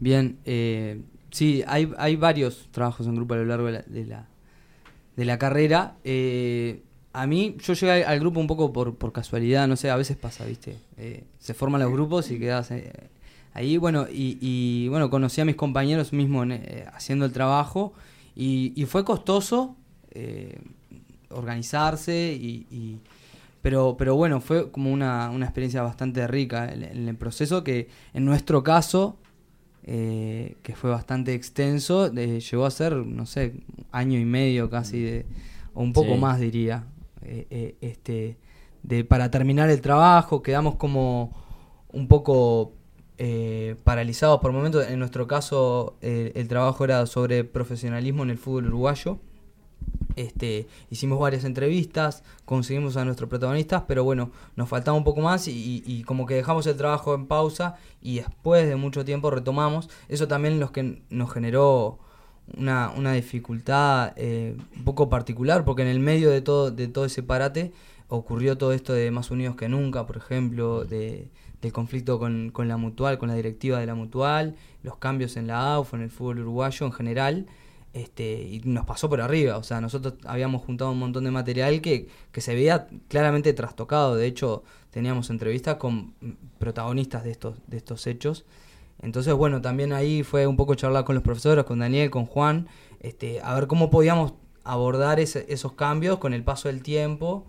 Bien, 0.00 0.38
eh, 0.44 1.00
sí, 1.30 1.62
hay, 1.66 1.90
hay 1.98 2.16
varios 2.16 2.68
trabajos 2.70 3.06
en 3.06 3.16
grupo 3.16 3.34
a 3.34 3.38
lo 3.38 3.44
largo 3.44 3.66
de 3.66 3.72
la, 3.72 3.82
de 3.82 4.06
la, 4.06 4.26
de 5.16 5.24
la 5.24 5.38
carrera. 5.38 5.96
Eh, 6.04 6.82
a 7.12 7.26
mí, 7.26 7.56
yo 7.60 7.74
llegué 7.74 8.04
al 8.04 8.20
grupo 8.20 8.38
un 8.40 8.46
poco 8.46 8.72
por, 8.72 8.94
por 8.96 9.12
casualidad, 9.12 9.66
no 9.66 9.76
sé, 9.76 9.90
a 9.90 9.96
veces 9.96 10.16
pasa, 10.16 10.44
¿viste? 10.44 10.76
Eh, 10.96 11.24
se 11.38 11.54
forman 11.54 11.80
los 11.80 11.90
grupos 11.92 12.30
y 12.30 12.38
quedas 12.38 12.70
eh, 12.70 12.92
ahí, 13.54 13.76
bueno, 13.76 14.06
y, 14.10 14.38
y, 14.40 14.88
bueno, 14.88 15.10
conocí 15.10 15.40
a 15.40 15.44
mis 15.44 15.56
compañeros 15.56 16.12
mismo 16.12 16.42
en, 16.44 16.52
eh, 16.52 16.84
haciendo 16.92 17.24
el 17.24 17.32
trabajo 17.32 17.92
y, 18.36 18.72
y 18.80 18.84
fue 18.86 19.04
costoso 19.04 19.76
eh, 20.12 20.58
organizarse 21.30 22.36
y... 22.40 22.66
y- 22.70 22.98
pero, 23.60 23.96
pero 23.98 24.14
bueno, 24.14 24.40
fue 24.40 24.70
como 24.70 24.92
una, 24.92 25.30
una 25.30 25.44
experiencia 25.44 25.82
bastante 25.82 26.26
rica 26.28 26.72
en, 26.72 26.84
en 26.84 27.08
el 27.08 27.16
proceso 27.16 27.64
que 27.64 27.88
en 28.14 28.24
nuestro 28.24 28.62
caso 28.62 29.18
eh, 29.84 30.56
que 30.62 30.74
fue 30.74 30.90
bastante 30.90 31.34
extenso, 31.34 32.12
llegó 32.12 32.66
a 32.66 32.70
ser, 32.70 32.94
no 32.94 33.26
sé, 33.26 33.54
año 33.92 34.18
y 34.18 34.24
medio 34.24 34.68
casi, 34.70 35.00
de, 35.02 35.26
o 35.74 35.82
un 35.82 35.92
poco 35.92 36.14
Sí. 36.14 36.20
más 36.20 36.40
diría, 36.40 36.84
eh, 37.22 37.46
eh, 37.50 37.74
este, 37.80 38.36
de, 38.82 39.04
para 39.04 39.30
terminar 39.30 39.70
el 39.70 39.80
trabajo, 39.80 40.42
quedamos 40.42 40.76
como 40.76 41.32
un 41.92 42.06
poco 42.08 42.72
paralizados 43.82 44.38
por 44.40 44.52
momentos, 44.52 44.88
en 44.88 45.00
nuestro 45.00 45.26
caso 45.26 45.96
el 46.00 46.46
trabajo 46.46 46.84
era 46.84 47.04
sobre 47.06 47.42
profesionalismo 47.42 48.22
en 48.22 48.30
el 48.30 48.38
fútbol 48.38 48.66
uruguayo, 48.66 49.18
este, 50.20 50.66
hicimos 50.90 51.18
varias 51.18 51.44
entrevistas, 51.44 52.22
conseguimos 52.44 52.96
a 52.96 53.04
nuestros 53.04 53.28
protagonistas, 53.28 53.84
pero 53.86 54.04
bueno, 54.04 54.30
nos 54.56 54.68
faltaba 54.68 54.96
un 54.96 55.04
poco 55.04 55.20
más 55.20 55.48
y, 55.48 55.82
y- 55.86 56.02
como 56.04 56.26
que 56.26 56.34
dejamos 56.34 56.66
el 56.66 56.76
trabajo 56.76 57.14
en 57.14 57.26
pausa 57.26 57.76
y 58.02 58.16
después 58.16 58.68
de 58.68 58.76
mucho 58.76 59.04
tiempo 59.04 59.30
retomamos. 59.30 59.88
Eso 60.08 60.26
también 60.28 60.58
los 60.60 60.70
que 60.70 61.02
nos 61.10 61.32
generó 61.32 61.98
una, 62.56 62.90
una 62.96 63.12
dificultad 63.12 64.12
eh, 64.16 64.56
un 64.76 64.84
poco 64.84 65.08
particular, 65.08 65.64
porque 65.64 65.82
en 65.82 65.88
el 65.88 66.00
medio 66.00 66.30
de 66.30 66.40
todo, 66.40 66.70
de 66.70 66.88
todo 66.88 67.04
ese 67.04 67.22
parate 67.22 67.72
ocurrió 68.08 68.56
todo 68.56 68.72
esto 68.72 68.92
de 68.94 69.10
Más 69.10 69.30
Unidos 69.30 69.56
que 69.56 69.68
Nunca, 69.68 70.06
por 70.06 70.16
ejemplo, 70.16 70.84
de, 70.84 71.28
del 71.60 71.72
conflicto 71.72 72.18
con, 72.18 72.50
con 72.50 72.66
la 72.68 72.76
mutual, 72.78 73.18
con 73.18 73.28
la 73.28 73.34
directiva 73.34 73.78
de 73.80 73.86
la 73.86 73.94
mutual, 73.94 74.54
los 74.82 74.96
cambios 74.96 75.36
en 75.36 75.46
la 75.46 75.74
AUF, 75.74 75.92
en 75.94 76.02
el 76.02 76.10
fútbol 76.10 76.38
uruguayo 76.40 76.86
en 76.86 76.92
general 76.92 77.46
este, 77.92 78.42
y 78.42 78.60
nos 78.64 78.84
pasó 78.86 79.08
por 79.08 79.20
arriba. 79.20 79.56
O 79.56 79.62
sea, 79.62 79.80
nosotros 79.80 80.14
habíamos 80.24 80.62
juntado 80.62 80.92
un 80.92 80.98
montón 80.98 81.24
de 81.24 81.30
material 81.30 81.80
que, 81.80 82.08
que 82.32 82.40
se 82.40 82.54
veía 82.54 82.88
claramente 83.08 83.52
trastocado. 83.52 84.16
De 84.16 84.26
hecho, 84.26 84.62
teníamos 84.90 85.30
entrevistas 85.30 85.76
con 85.76 86.14
protagonistas 86.58 87.24
de 87.24 87.30
estos, 87.30 87.56
de 87.66 87.76
estos 87.76 88.06
hechos. 88.06 88.44
Entonces, 89.00 89.34
bueno, 89.34 89.62
también 89.62 89.92
ahí 89.92 90.22
fue 90.22 90.46
un 90.46 90.56
poco 90.56 90.74
charlar 90.74 91.04
con 91.04 91.14
los 91.14 91.22
profesores, 91.22 91.64
con 91.64 91.78
Daniel, 91.78 92.10
con 92.10 92.26
Juan, 92.26 92.68
este, 93.00 93.40
a 93.42 93.54
ver 93.54 93.68
cómo 93.68 93.90
podíamos 93.90 94.34
abordar 94.64 95.20
esos 95.20 95.72
cambios 95.74 96.18
con 96.18 96.34
el 96.34 96.42
paso 96.42 96.68
del 96.68 96.82
tiempo, 96.82 97.46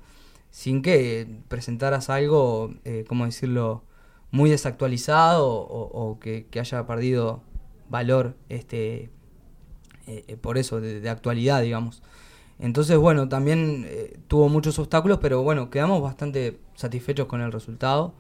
sin 0.51 0.81
que 0.81 1.27
presentaras 1.47 2.09
algo, 2.09 2.73
eh, 2.85 3.03
¿cómo 3.07 3.25
decirlo?, 3.25 3.83
muy 4.31 4.51
desactualizado 4.51 5.49
o, 5.49 6.11
o 6.11 6.19
que, 6.19 6.45
que 6.51 6.59
haya 6.59 6.85
perdido 6.85 7.41
valor 7.89 8.35
este 8.49 9.09
eh, 10.09 10.37
por 10.37 10.57
eso, 10.57 10.81
de, 10.81 11.07
actualidad, 11.09 11.61
digamos. 11.61 12.01
Entonces, 12.59 12.97
bueno, 12.97 13.29
también 13.29 13.87
tuvo 14.27 14.49
muchos 14.49 14.77
obstáculos, 14.79 15.19
pero 15.21 15.43
bueno, 15.43 15.69
quedamos 15.69 16.01
bastante 16.01 16.57
satisfechos 16.75 17.27
con 17.27 17.41
el 17.41 17.53
resultado. 17.53 18.13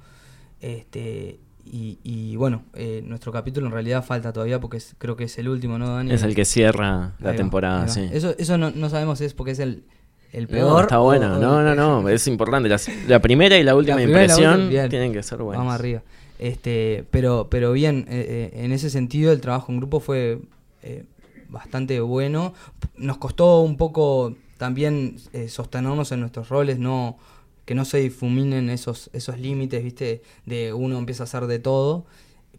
Este, 0.61 1.39
y, 1.65 2.35
bueno, 2.37 2.63
nuestro 3.03 3.33
capítulo 3.33 3.67
en 3.67 3.73
realidad 3.73 4.03
falta 4.03 4.31
todavía 4.31 4.61
porque 4.61 4.77
creo 4.97 5.17
que 5.17 5.25
es 5.25 5.37
el 5.39 5.49
último, 5.49 5.77
¿no, 5.77 5.93
Dani? 5.93 6.13
Es 6.13 6.23
el 6.23 6.35
que 6.35 6.45
cierra 6.45 7.15
la 7.19 7.35
temporada, 7.35 7.89
sí. 7.89 8.09
Eso, 8.13 8.33
eso 8.37 8.57
no, 8.57 8.71
no, 8.71 8.89
sabemos 8.89 9.19
si 9.19 9.25
es 9.25 9.33
porque 9.33 9.51
es 9.51 9.59
el, 9.59 9.83
el 10.31 10.47
peor. 10.47 10.83
está 10.83 10.99
bueno, 10.99 11.39
no, 11.39 11.61
no, 11.63 11.75
no, 11.75 12.07
es 12.09 12.27
importante. 12.27 12.69
La, 13.07 13.19
primera 13.19 13.57
y 13.57 13.63
la 13.63 13.75
última 13.75 14.01
impresión 14.01 14.69
tienen 14.69 15.11
que 15.11 15.23
ser 15.23 15.39
buenas. 15.39 15.59
Vamos 15.59 15.73
arriba. 15.73 16.01
Este, 16.37 17.03
pero, 17.11 17.47
pero 17.49 17.73
bien, 17.73 18.05
eh, 18.09 18.51
eh, 18.53 18.63
en 18.63 18.71
ese 18.71 18.89
sentido 18.89 19.33
el 19.33 19.41
trabajo 19.41 19.73
en 19.73 19.77
grupo 19.77 19.99
fue 19.99 20.39
eh, 20.83 21.03
bastante 21.49 21.99
bueno. 21.99 22.53
Nos 22.97 23.17
costó 23.17 23.61
un 23.61 23.77
poco 23.77 24.35
también 24.57 25.17
sostenernos 25.47 26.11
en 26.11 26.21
nuestros 26.21 26.49
roles, 26.49 26.79
no 26.79 27.17
que 27.65 27.75
no 27.75 27.85
se 27.85 27.99
difuminen 27.99 28.69
esos, 28.71 29.11
esos 29.13 29.39
límites, 29.39 29.83
viste, 29.83 30.23
de 30.47 30.73
uno 30.73 30.97
empieza 30.97 31.23
a 31.23 31.25
hacer 31.25 31.45
de 31.45 31.59
todo. 31.59 32.05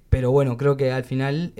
Pero 0.08 0.30
bueno, 0.30 0.56
creo 0.56 0.76
que 0.76 0.92
al 0.92 1.04
final 1.04 1.52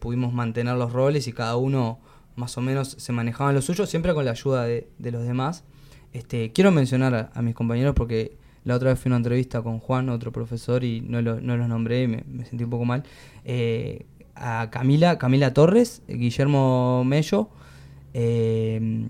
pudimos 0.00 0.32
mantener 0.32 0.76
los 0.76 0.92
roles 0.92 1.28
y 1.28 1.32
cada 1.32 1.56
uno 1.56 2.00
más 2.36 2.56
o 2.58 2.60
menos 2.60 2.88
se 2.98 3.12
manejaban 3.12 3.54
lo 3.54 3.62
suyo, 3.62 3.86
siempre 3.86 4.14
con 4.14 4.24
la 4.24 4.30
ayuda 4.30 4.64
de, 4.64 4.86
los 4.98 5.26
demás. 5.26 5.64
Este, 6.12 6.52
quiero 6.52 6.70
mencionar 6.70 7.30
a, 7.34 7.42
mis 7.42 7.54
compañeros 7.54 7.94
porque 7.94 8.36
la 8.64 8.76
otra 8.76 8.90
vez 8.90 9.00
fui 9.00 9.08
a 9.08 9.10
una 9.10 9.16
entrevista 9.16 9.62
con 9.62 9.80
Juan, 9.80 10.08
otro 10.08 10.32
profesor, 10.32 10.84
y 10.84 11.00
no, 11.00 11.20
lo, 11.22 11.40
no 11.40 11.56
los 11.56 11.68
nombré 11.68 12.02
y 12.02 12.08
me, 12.08 12.44
sentí 12.44 12.64
un 12.64 12.70
poco 12.70 12.84
mal. 12.84 13.02
Eh, 13.44 14.06
a 14.36 14.70
Camila, 14.70 15.18
Camila 15.18 15.52
Torres, 15.52 16.02
Guillermo 16.06 17.04
Mello, 17.04 17.48
eh, 18.14 19.08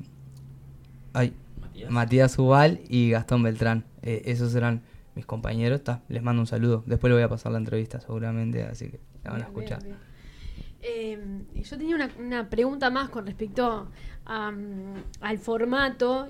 Matías. 1.88 2.38
Ubal 2.38 2.80
y 2.88 3.10
Gastón 3.10 3.42
Beltrán. 3.42 3.84
Eh, 4.02 4.22
esos 4.26 4.54
eran 4.54 4.82
mis 5.14 5.26
compañeros. 5.26 5.82
les 6.08 6.22
mando 6.22 6.42
un 6.42 6.46
saludo. 6.46 6.82
Después 6.86 7.10
le 7.10 7.16
voy 7.16 7.22
a 7.22 7.28
pasar 7.28 7.52
la 7.52 7.58
entrevista 7.58 8.00
seguramente, 8.00 8.62
así 8.62 8.88
que 8.88 9.00
la 9.24 9.32
van 9.32 9.42
a 9.42 9.44
escuchar. 9.44 9.80
Em, 10.82 11.44
yo 11.54 11.76
tenía 11.76 11.96
una, 12.18 12.48
pregunta 12.48 12.90
más 12.90 13.08
con 13.08 13.26
respecto 13.26 13.88
al 14.24 15.38
formato 15.38 16.28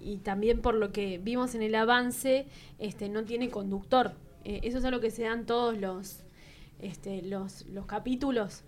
y, 0.00 0.16
también 0.18 0.60
por 0.60 0.74
lo 0.74 0.90
que 0.90 1.18
vimos 1.18 1.54
en 1.54 1.62
el 1.62 1.74
avance, 1.74 2.46
este, 2.78 3.08
no 3.08 3.24
tiene 3.24 3.50
conductor. 3.50 4.12
Eh, 4.44 4.60
eso 4.64 4.78
es 4.78 4.84
algo 4.84 5.00
que 5.00 5.10
se 5.10 5.22
dan 5.22 5.46
todos 5.46 5.78
los, 5.78 6.23
este, 6.80 7.22
los, 7.22 7.64
los 7.66 7.86
capítulos. 7.86 8.62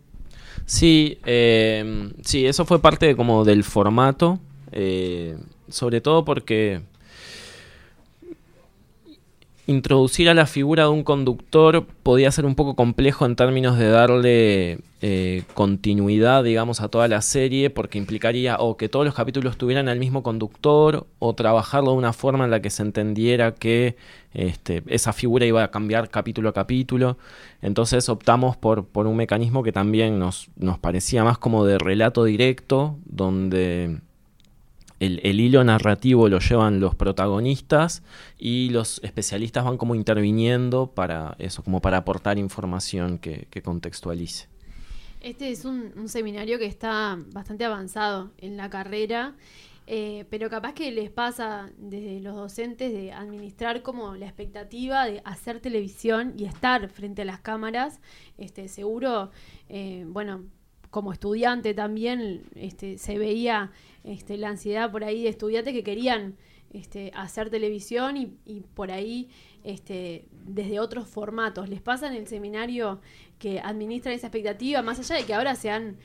Sí, 0.64 1.18
em, 1.24 2.12
sí, 2.22 2.46
eso 2.46 2.64
fue 2.64 2.80
parte 2.80 3.16
como 3.16 3.44
del 3.44 3.64
formato, 3.64 4.38
eh, 4.72 5.36
sobre 5.68 6.00
todo 6.00 6.24
porque 6.24 6.82
introducir 9.66 10.28
a 10.28 10.34
la 10.34 10.46
figura 10.46 10.84
de 10.84 10.90
un 10.90 11.02
conductor 11.02 11.86
podía 12.02 12.30
ser 12.30 12.46
un 12.46 12.54
poco 12.54 12.76
complejo 12.76 13.26
en 13.26 13.34
términos 13.34 13.78
de 13.78 13.88
darle 13.88 14.78
eh, 15.02 15.42
continuidad, 15.54 16.44
digamos, 16.44 16.80
a 16.80 16.88
toda 16.88 17.08
la 17.08 17.20
serie, 17.20 17.68
porque 17.70 17.98
implicaría 17.98 18.56
o 18.58 18.76
que 18.76 18.88
todos 18.88 19.04
los 19.04 19.14
capítulos 19.14 19.58
tuvieran 19.58 19.88
el 19.88 19.98
mismo 19.98 20.22
conductor, 20.22 21.06
o 21.18 21.34
trabajarlo 21.34 21.90
de 21.90 21.96
una 21.96 22.12
forma 22.12 22.44
en 22.44 22.52
la 22.52 22.62
que 22.62 22.70
se 22.70 22.82
entendiera 22.82 23.54
que 23.54 23.96
este, 24.34 24.84
esa 24.86 25.12
figura 25.12 25.46
iba 25.46 25.64
a 25.64 25.70
cambiar 25.70 26.10
capítulo 26.10 26.48
a 26.48 26.52
capítulo. 26.52 27.18
Entonces 27.60 28.08
optamos 28.08 28.56
por, 28.56 28.86
por 28.86 29.08
un 29.08 29.16
mecanismo 29.16 29.64
que 29.64 29.72
también 29.72 30.18
nos, 30.18 30.48
nos 30.56 30.78
parecía 30.78 31.24
más 31.24 31.38
como 31.38 31.64
de 31.64 31.78
relato 31.78 32.22
directo, 32.22 32.96
donde 33.04 33.98
el, 35.00 35.40
hilo 35.40 35.62
narrativo 35.62 36.28
lo 36.28 36.38
llevan 36.38 36.80
los 36.80 36.94
protagonistas 36.94 38.02
y 38.38 38.70
los 38.70 39.00
especialistas 39.02 39.64
van 39.64 39.76
como 39.76 39.94
interviniendo 39.94 40.92
para 40.94 41.36
eso, 41.38 41.62
como 41.62 41.80
para 41.80 41.98
aportar 41.98 42.38
información 42.38 43.18
que, 43.18 43.46
contextualice. 43.62 44.48
Este 45.20 45.50
es 45.50 45.64
un, 45.64 46.08
seminario 46.08 46.58
que 46.58 46.66
está 46.66 47.18
bastante 47.32 47.64
avanzado 47.64 48.30
en 48.38 48.56
la 48.56 48.70
carrera, 48.70 49.34
eh, 49.88 50.24
pero 50.30 50.50
capaz 50.50 50.72
que 50.72 50.90
les 50.90 51.10
pasa 51.10 51.70
desde 51.76 52.20
los 52.20 52.34
docentes 52.34 52.92
de 52.92 53.12
administrar 53.12 53.82
como 53.82 54.16
la 54.16 54.26
expectativa 54.26 55.04
de 55.04 55.20
hacer 55.24 55.60
televisión 55.60 56.34
y 56.36 56.44
estar 56.44 56.88
frente 56.88 57.22
a 57.22 57.24
las 57.24 57.40
cámaras. 57.40 58.00
Este, 58.36 58.68
seguro, 58.68 59.30
eh, 59.68 60.04
bueno, 60.08 60.44
como 60.96 61.12
estudiante 61.12 61.74
también 61.74 62.44
este, 62.54 62.96
se 62.96 63.18
veía 63.18 63.70
este, 64.02 64.38
la 64.38 64.48
ansiedad 64.48 64.90
por 64.90 65.04
ahí 65.04 65.24
de 65.24 65.28
estudiantes 65.28 65.74
que 65.74 65.84
querían 65.84 66.36
este, 66.72 67.12
hacer 67.14 67.50
televisión 67.50 68.16
y, 68.16 68.60
por 68.72 68.90
ahí 68.90 69.28
desde 70.46 70.80
otros 70.80 71.06
formatos. 71.06 71.68
¿Les 71.68 71.82
pasa 71.82 72.06
en 72.06 72.14
el 72.14 72.26
seminario 72.26 73.02
que 73.38 73.60
administran 73.60 74.14
esa 74.14 74.28
expectativa, 74.28 74.80
más 74.80 74.98
allá 74.98 75.16
de 75.16 75.26
que 75.26 75.34
ahora 75.34 75.54
sean 75.54 75.98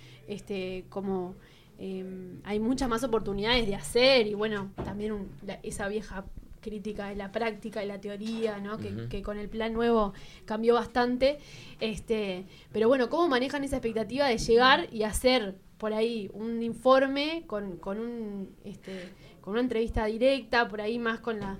como... 0.89 1.35
Em, 1.79 2.41
hay 2.43 2.59
muchas 2.59 2.89
más 2.89 3.01
oportunidades 3.05 3.65
de 3.67 3.75
hacer 3.75 4.27
y 4.27 4.33
bueno, 4.33 4.73
también 4.83 5.29
esa 5.63 5.87
vieja 5.87 6.25
crítica 6.61 7.09
de 7.09 7.15
la 7.15 7.31
práctica 7.31 7.83
y 7.83 7.87
la 7.87 7.99
teoría, 7.99 8.59
¿no? 8.59 8.77
que, 8.77 9.21
con 9.21 9.37
el 9.37 9.49
plan 9.49 9.73
nuevo 9.73 10.13
cambió 10.45 10.75
bastante. 10.75 11.39
Este, 11.79 12.45
pero 12.71 12.87
bueno, 12.87 13.09
¿cómo 13.09 13.27
manejan 13.27 13.63
esa 13.63 13.77
expectativa 13.77 14.27
de 14.27 14.37
llegar 14.37 14.87
y 14.91 15.03
hacer 15.03 15.55
por 15.77 15.93
ahí 15.93 16.29
un 16.33 16.61
informe 16.61 17.43
con, 17.47 17.77
con, 17.77 17.99
un, 17.99 18.55
este, 18.63 19.09
con 19.41 19.53
una 19.53 19.61
entrevista 19.61 20.05
directa, 20.05 20.67
por 20.67 20.79
ahí 20.79 20.99
más 20.99 21.19
con 21.19 21.39
la 21.39 21.57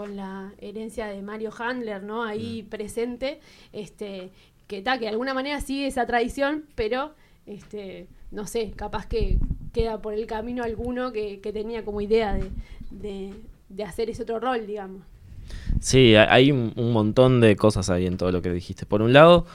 con 0.00 0.16
la 0.16 0.54
herencia 0.58 1.08
de 1.08 1.20
Mario 1.20 1.50
Handler, 1.58 2.02
¿no? 2.02 2.24
Ahí 2.24 2.62
presente, 2.62 3.38
este, 3.70 4.30
que 4.66 4.80
ta, 4.80 4.94
que 4.94 5.04
de 5.04 5.10
alguna 5.10 5.34
manera 5.34 5.60
sigue 5.60 5.86
esa 5.86 6.06
tradición, 6.06 6.64
pero 6.74 7.12
este, 7.44 8.06
no 8.30 8.46
sé, 8.46 8.70
capaz 8.70 9.06
que 9.06 9.36
queda 9.74 10.00
por 10.00 10.14
el 10.14 10.26
camino 10.26 10.64
alguno 10.64 11.12
que, 11.12 11.38
tenía 11.52 11.84
como 11.84 12.00
idea 12.00 12.32
de, 12.32 12.50
de 12.90 13.34
hacer 13.84 14.10
ese 14.10 14.22
otro 14.22 14.40
rol, 14.40 14.66
digamos. 14.66 15.02
Sí, 15.80 16.14
hay 16.14 16.52
un, 16.52 16.72
montón 16.92 17.40
de 17.40 17.56
cosas 17.56 17.90
ahí 17.90 18.06
en 18.06 18.16
todo 18.16 18.32
lo 18.32 18.42
que 18.42 18.52
dijiste. 18.52 18.86
Por 18.86 19.02
un 19.02 19.12
lado, 19.12 19.46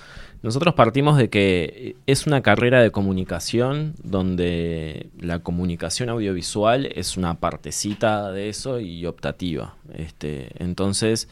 nosotros 0.41 0.73
partimos 0.73 1.17
de 1.17 1.30
que 1.30 1.95
es 2.08 2.25
una 2.25 2.41
carrera 2.41 2.82
de 2.82 2.91
comunicación 2.91 3.93
donde 4.04 5.10
la 5.19 5.39
comunicación 5.39 6.10
audiovisual 6.10 6.88
es 6.88 7.17
una 7.17 7.36
partecita 7.39 8.32
de 8.32 8.49
eso 8.49 8.80
y 8.80 9.06
optativa. 9.06 9.75
Este, 9.93 10.49
entonces, 10.58 11.30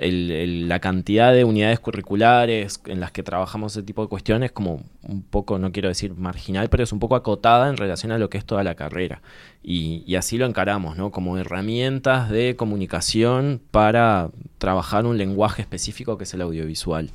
la 0.00 0.80
cantidad 0.80 1.32
de 1.32 1.44
unidades 1.44 1.80
curriculares 1.80 2.80
en 2.86 3.00
las 3.00 3.12
que 3.12 3.22
trabajamos 3.22 3.72
ese 3.72 3.82
tipo 3.82 4.02
de 4.02 4.08
cuestiones 4.08 4.52
como 4.52 4.82
un 5.02 5.22
poco, 5.22 5.58
no 5.58 5.72
quiero 5.72 5.88
decir 5.88 6.14
marginal, 6.14 6.68
pero 6.68 6.82
es 6.82 6.92
un 6.92 6.98
poco 6.98 7.16
acotada 7.16 7.68
en 7.68 7.76
relación 7.76 8.12
a 8.12 8.18
lo 8.18 8.30
que 8.30 8.38
es 8.38 8.44
toda 8.44 8.64
la 8.64 8.74
carrera. 8.74 9.22
Y, 9.62 10.14
así 10.16 10.38
lo 10.38 10.46
encaramos, 10.46 10.96
¿no? 10.96 11.10
Como 11.10 11.36
herramientas 11.36 12.30
de 12.30 12.56
comunicación 12.56 13.60
para 13.70 14.30
trabajar 14.58 15.06
un 15.06 15.18
lenguaje 15.18 15.62
específico 15.62 16.16
que 16.16 16.24
es 16.24 16.34
el 16.34 16.42
audiovisual. 16.42 17.10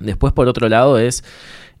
Después, 0.00 0.32
por 0.32 0.48
otro 0.48 0.68
lado, 0.68 0.98
es 0.98 1.24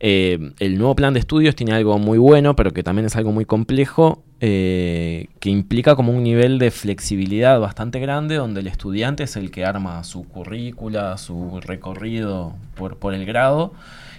eh, 0.00 0.52
el 0.58 0.78
nuevo 0.78 0.94
plan 0.94 1.14
de 1.14 1.20
estudios 1.20 1.54
tiene 1.54 1.72
algo 1.72 1.98
muy 1.98 2.18
bueno, 2.18 2.56
pero 2.56 2.72
que 2.72 2.82
también 2.82 3.06
es 3.06 3.16
algo 3.16 3.32
muy 3.32 3.44
complejo, 3.44 4.22
eh, 4.40 5.28
que 5.40 5.48
implica 5.48 5.96
como 5.96 6.12
un 6.12 6.22
nivel 6.22 6.58
de 6.58 6.70
flexibilidad 6.70 7.58
bastante 7.58 8.00
grande, 8.00 8.36
donde 8.36 8.60
el 8.60 8.66
estudiante 8.66 9.24
es 9.24 9.36
el 9.36 9.50
que 9.50 9.64
arma 9.64 10.04
su 10.04 10.28
currícula, 10.28 11.16
su 11.16 11.60
recorrido 11.60 12.54
por, 12.74 12.98
por 12.98 13.14
el 13.14 13.24
grado, 13.24 13.72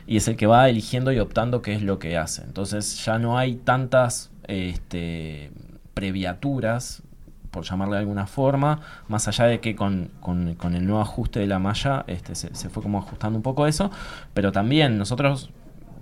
y 0.08 0.17
es 0.17 0.27
el 0.27 0.36
que 0.36 0.47
va 0.47 0.69
eligiendo 0.69 1.12
y 1.12 1.19
optando 1.19 1.62
qué 1.62 1.75
es 1.75 1.84
lo 1.84 1.99
que 1.99 2.17
hace. 2.17 2.43
Entonces 2.43 3.06
ya 3.06 3.19
no 3.19 3.38
hay 3.38 3.56
tantas 3.56 4.32
este, 4.47 5.51
previaturas 5.93 7.03
por 7.51 7.63
llamarle 7.63 7.95
de 7.95 7.99
alguna 8.01 8.27
forma, 8.27 8.82
más 9.08 9.27
allá 9.27 9.45
de 9.45 9.60
que 9.60 9.75
con, 9.75 10.12
el 10.25 10.86
nuevo 10.86 11.01
ajuste 11.01 11.39
de 11.39 11.47
la 11.47 11.60
malla 11.60 12.06
este, 12.08 12.36
se, 12.36 12.53
se, 12.56 12.69
fue 12.69 12.84
como 12.84 12.99
ajustando 12.99 13.38
un 13.38 13.43
poco 13.43 13.67
eso, 13.67 13.91
pero 14.34 14.51
también 14.51 14.97
nosotros 14.97 15.51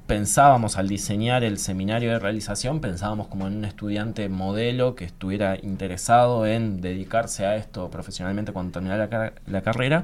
pensábamos 0.08 0.78
al 0.78 0.88
diseñar 0.88 1.44
el 1.44 1.58
seminario 1.58 2.12
de 2.12 2.20
realización, 2.20 2.80
pensábamos 2.80 3.28
como 3.28 3.48
en 3.48 3.58
un 3.58 3.66
estudiante 3.66 4.30
modelo 4.30 4.96
que 4.96 5.06
estuviera 5.06 5.58
interesado 5.62 6.46
en 6.46 6.82
dedicarse 6.82 7.46
a 7.46 7.56
esto 7.56 7.90
profesionalmente 7.90 8.52
cuando 8.54 8.74
terminara 8.74 9.34
la, 9.48 9.62
carrera, 9.62 10.04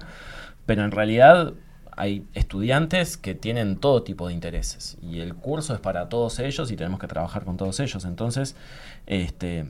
pero 0.65 0.83
en 0.83 0.91
realidad 0.91 1.53
hay 1.95 2.25
estudiantes 2.33 3.17
que 3.17 3.35
tienen 3.35 3.77
todo 3.77 4.01
tipo 4.01 4.27
de 4.27 4.33
intereses 4.33 4.97
y 5.03 5.19
el 5.19 5.35
curso 5.35 5.75
es 5.75 5.79
para 5.79 6.09
todos 6.09 6.39
ellos 6.39 6.71
y 6.71 6.75
tenemos 6.75 6.99
que 6.99 7.07
trabajar 7.07 7.43
con 7.45 7.57
todos 7.57 7.79
ellos. 7.79 8.05
Entonces, 8.05 8.55
este, 9.05 9.69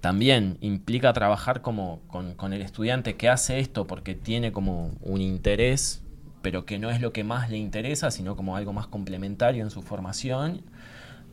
también 0.00 0.56
implica 0.62 1.12
trabajar 1.12 1.60
como 1.60 2.00
con, 2.06 2.34
con 2.34 2.54
el 2.54 2.62
estudiante 2.62 3.16
que 3.16 3.28
hace 3.28 3.58
esto 3.58 3.86
porque 3.86 4.14
tiene 4.14 4.50
como 4.52 4.92
un 5.02 5.20
interés 5.20 6.05
pero 6.46 6.64
que 6.64 6.78
no 6.78 6.90
es 6.90 7.00
lo 7.00 7.12
que 7.12 7.24
más 7.24 7.50
le 7.50 7.56
interesa, 7.56 8.12
sino 8.12 8.36
como 8.36 8.56
algo 8.56 8.72
más 8.72 8.86
complementario 8.86 9.64
en 9.64 9.70
su 9.70 9.82
formación. 9.82 10.62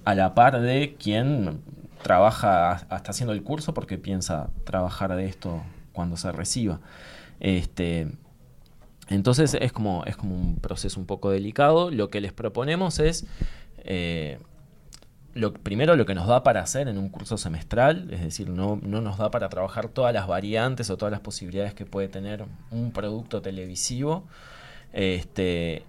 a 0.06 0.16
la 0.16 0.34
par 0.34 0.60
de 0.60 0.96
quien 0.98 1.62
trabaja, 2.02 2.88
está 2.90 3.12
haciendo 3.12 3.32
el 3.32 3.44
curso 3.44 3.76
porque 3.76 4.00
piensa 4.00 4.50
trabajar 4.64 5.16
de 5.16 5.28
esto 5.28 5.62
cuando 5.92 6.18
se 6.18 6.32
reciba. 6.32 6.80
Este, 7.40 8.08
entonces 9.08 9.54
es 9.54 9.72
como, 9.72 10.04
es 10.06 10.18
como 10.18 10.34
un 10.36 10.56
proceso 10.56 11.00
un 11.00 11.06
poco 11.06 11.30
delicado. 11.30 11.92
Lo 11.92 12.10
que 12.10 12.20
les 12.20 12.34
proponemos 12.34 12.98
es, 12.98 13.28
eh, 13.84 14.40
lo, 15.36 15.54
primero 15.54 15.96
lo 15.96 16.08
que 16.08 16.16
nos 16.16 16.26
da 16.26 16.42
para 16.42 16.62
hacer 16.62 16.88
en 16.88 16.98
un 16.98 17.10
curso 17.10 17.38
semestral, 17.38 18.12
es 18.12 18.22
decir, 18.22 18.50
no, 18.50 18.80
no 18.82 19.00
nos 19.00 19.20
da 19.20 19.30
para 19.30 19.48
trabajar 19.50 19.90
todas 19.90 20.12
las 20.12 20.26
variantes 20.26 20.90
o 20.90 20.98
todas 20.98 21.12
las 21.12 21.22
posibilidades 21.22 21.76
que 21.76 21.86
puede 21.86 22.08
tener 22.08 22.46
un 22.72 22.92
producto 22.92 23.44
televisivo. 23.44 24.26
Este, 24.94 25.84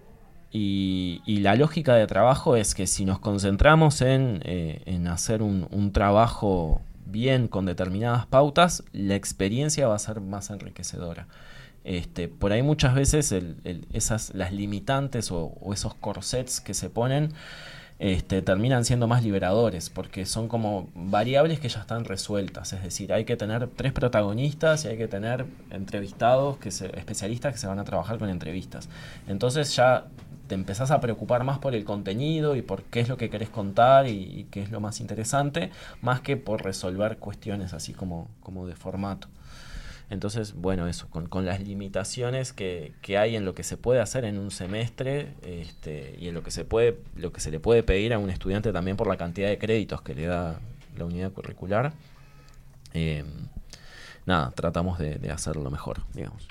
y, 0.51 1.21
la 1.41 1.57
lógica 1.57 1.95
de 1.95 2.07
trabajo 2.07 2.57
es 2.57 2.75
que 2.75 2.87
si 2.87 3.05
nos 3.05 3.19
concentramos 3.19 4.01
en, 4.01 4.41
eh, 4.45 5.05
hacer 5.11 5.43
un, 5.43 5.91
trabajo 5.93 6.81
bien 7.07 7.49
con 7.49 7.67
determinadas 7.67 8.27
pautas, 8.27 8.85
la 8.93 9.15
experiencia 9.15 9.89
va 9.89 9.97
a 9.97 9.99
ser 9.99 10.21
más 10.21 10.51
enriquecedora. 10.51 11.27
Este, 11.83 12.29
por 12.29 12.53
ahí 12.53 12.63
muchas 12.63 12.95
veces 12.95 13.35
esas, 13.93 14.33
las 14.35 14.53
limitantes 14.53 15.31
o, 15.33 15.55
esos 15.73 15.95
corsets 15.95 16.61
que 16.61 16.73
se 16.73 16.89
ponen 16.89 17.35
este, 17.99 18.43
terminan 18.43 18.85
siendo 18.85 19.07
más 19.07 19.23
liberadores 19.23 19.89
porque 19.89 20.27
son 20.27 20.49
como 20.49 20.89
variables 20.95 21.61
que 21.61 21.69
ya 21.69 21.81
están 21.81 22.05
resueltas. 22.05 22.73
Es 22.73 22.83
decir, 22.83 23.13
hay 23.13 23.25
que 23.25 23.37
tener 23.37 23.69
tres 23.69 23.93
protagonistas 23.93 24.85
y 24.85 24.89
hay 24.89 24.97
que 24.97 25.09
tener 25.09 25.47
entrevistados, 25.71 26.59
que 26.59 26.69
especialistas 26.69 27.53
que 27.53 27.59
se 27.59 27.67
van 27.67 27.79
a 27.79 27.85
trabajar 27.85 28.19
con 28.19 28.29
entrevistas. 28.29 28.89
Entonces 29.29 29.75
ya 29.77 30.07
te 30.47 30.55
empezás 30.55 30.91
a 30.91 31.01
preocupar 31.01 31.45
más 31.45 31.59
por 31.59 31.75
el 31.75 31.85
contenido 31.85 32.57
y 32.57 32.63
por 32.63 32.83
qué 32.83 33.01
es 33.01 33.09
lo 33.09 33.17
que 33.17 33.31
querés 33.31 33.49
contar 33.49 34.09
y, 34.09 34.47
qué 34.51 34.63
es 34.63 34.71
lo 34.71 34.81
más 34.81 35.01
interesante, 35.01 35.71
más 36.03 36.21
que 36.21 36.37
por 36.37 36.63
resolver 36.63 37.19
cuestiones 37.19 37.73
así 37.73 37.93
como, 37.95 38.29
como 38.43 38.67
de 38.67 38.75
formato. 38.75 39.29
Entonces, 40.11 40.55
bueno, 40.55 40.87
eso, 40.87 41.09
con, 41.09 41.45
las 41.45 41.61
limitaciones 41.61 42.53
que, 42.53 42.93
hay 43.19 43.37
en 43.37 43.45
lo 43.45 43.55
que 43.55 43.63
se 43.63 43.77
puede 43.77 44.01
hacer 44.01 44.25
en 44.25 44.39
un 44.39 44.51
semestre 44.51 45.35
este, 45.43 46.17
y 46.19 46.29
en 46.29 46.35
lo 46.35 46.43
que 46.43 46.51
se 46.51 46.65
puede, 46.65 46.99
lo 47.17 47.33
que 47.33 47.41
se 47.41 47.51
le 47.51 47.59
puede 47.59 47.83
pedir 47.83 48.13
a 48.13 48.19
un 48.19 48.31
estudiante 48.31 48.73
también 48.73 48.97
por 48.97 49.07
la 49.07 49.17
cantidad 49.17 49.49
de 49.49 49.59
créditos 49.59 50.03
que 50.03 50.15
le 50.15 50.27
da 50.27 50.61
la 50.97 51.05
unidad 51.05 51.33
curricular. 51.33 51.93
Eh, 52.93 53.25
nada, 54.27 54.51
tratamos 54.51 54.99
de, 54.99 55.17
de 55.17 55.31
hacerlo 55.31 55.71
mejor, 55.71 56.03
digamos. 56.13 56.47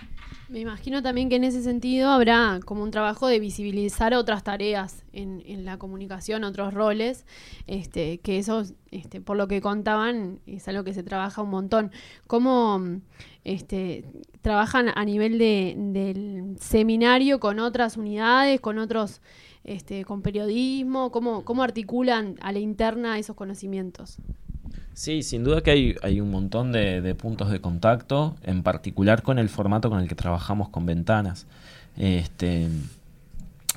Me 0.54 0.60
imagino 0.60 1.02
también 1.02 1.30
que 1.30 1.38
en 1.38 1.46
ese 1.46 1.64
sentido 1.64 2.12
habrá 2.12 2.60
como 2.64 2.84
un 2.84 2.92
trabajo 2.92 3.26
de 3.26 3.40
visibilizar 3.40 4.14
otras 4.14 4.44
tareas 4.44 5.04
en, 5.12 5.66
la 5.66 5.80
comunicación, 5.80 6.44
otros 6.44 6.76
roles, 6.76 7.26
este, 7.66 8.20
que 8.20 8.38
eso, 8.38 8.62
este, 8.92 9.20
por 9.20 9.36
lo 9.36 9.48
que 9.48 9.62
contaban, 9.62 10.42
es 10.46 10.68
algo 10.68 10.84
que 10.84 10.94
se 10.94 11.02
trabaja 11.02 11.42
un 11.42 11.50
montón. 11.50 11.92
¿Cómo 12.28 12.80
este, 13.44 14.06
trabajan 14.44 14.92
a 14.94 15.04
nivel 15.06 15.40
de, 15.40 15.74
del 15.76 16.56
seminario 16.60 17.40
con 17.40 17.58
otras 17.58 17.98
unidades, 17.98 18.62
con 18.62 18.78
otros, 18.78 19.24
este, 19.64 20.06
con 20.06 20.22
periodismo? 20.22 21.10
¿Cómo, 21.10 21.44
¿Cómo 21.46 21.64
articulan 21.64 22.36
a 22.42 22.52
la 22.52 22.60
interna 22.60 23.18
esos 23.18 23.36
conocimientos? 23.36 24.20
Sí, 24.94 25.24
sin 25.24 25.44
duda 25.44 25.62
que 25.62 25.72
hay, 25.72 25.96
hay 26.04 26.22
un 26.22 26.30
montón 26.30 26.72
de, 26.72 27.16
puntos 27.16 27.50
de 27.50 27.60
contacto, 27.60 28.36
en 28.44 28.62
particular 28.62 29.24
con 29.24 29.40
el 29.40 29.50
formato 29.50 29.90
con 29.90 30.00
el 30.00 30.08
que 30.08 30.16
trabajamos 30.16 30.70
con 30.70 30.86
ventanas. 30.86 31.48
Este, 31.98 32.68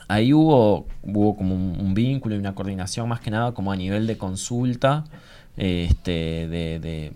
ahí 0.09 0.35
hubo, 0.35 0.87
hubo 1.03 1.37
como 1.37 1.55
un, 1.55 1.95
vínculo 1.95 2.35
y 2.35 2.39
una 2.39 2.55
coordinación 2.55 3.09
más 3.09 3.21
que 3.21 3.31
nada 3.31 3.53
como 3.53 3.73
a 3.73 3.77
nivel 3.77 4.07
de 4.07 4.19
consulta, 4.19 5.05
este, 5.57 6.49
de, 6.49 7.13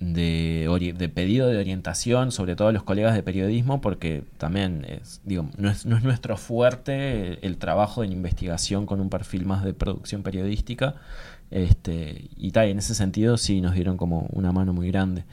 de, 0.00 1.08
pedido 1.10 1.48
de 1.48 1.58
orientación, 1.58 2.32
sobre 2.32 2.56
todo 2.56 2.68
a 2.68 2.72
los 2.72 2.82
colegas 2.82 3.14
de 3.14 3.22
periodismo, 3.22 3.82
porque 3.82 4.22
también 4.38 4.86
es, 4.88 5.20
digo, 5.24 5.50
no, 5.58 5.68
es, 5.68 5.84
no 5.84 5.98
es 5.98 6.02
nuestro 6.02 6.38
fuerte 6.38 7.44
el 7.46 7.58
trabajo 7.58 8.04
en 8.04 8.12
investigación 8.12 8.86
con 8.86 9.00
un 9.00 9.10
perfil 9.10 9.44
más 9.44 9.64
de 9.64 9.74
producción 9.74 10.22
periodística. 10.22 10.94
Este, 11.50 12.28
y 12.36 12.50
tal, 12.50 12.68
en 12.68 12.78
ese 12.78 12.94
sentido 12.94 13.38
sí 13.38 13.62
nos 13.62 13.74
dieron 13.74 13.96
como 13.96 14.28
una 14.32 14.52
mano 14.52 14.72
muy 14.72 14.88
grande. 14.88 15.24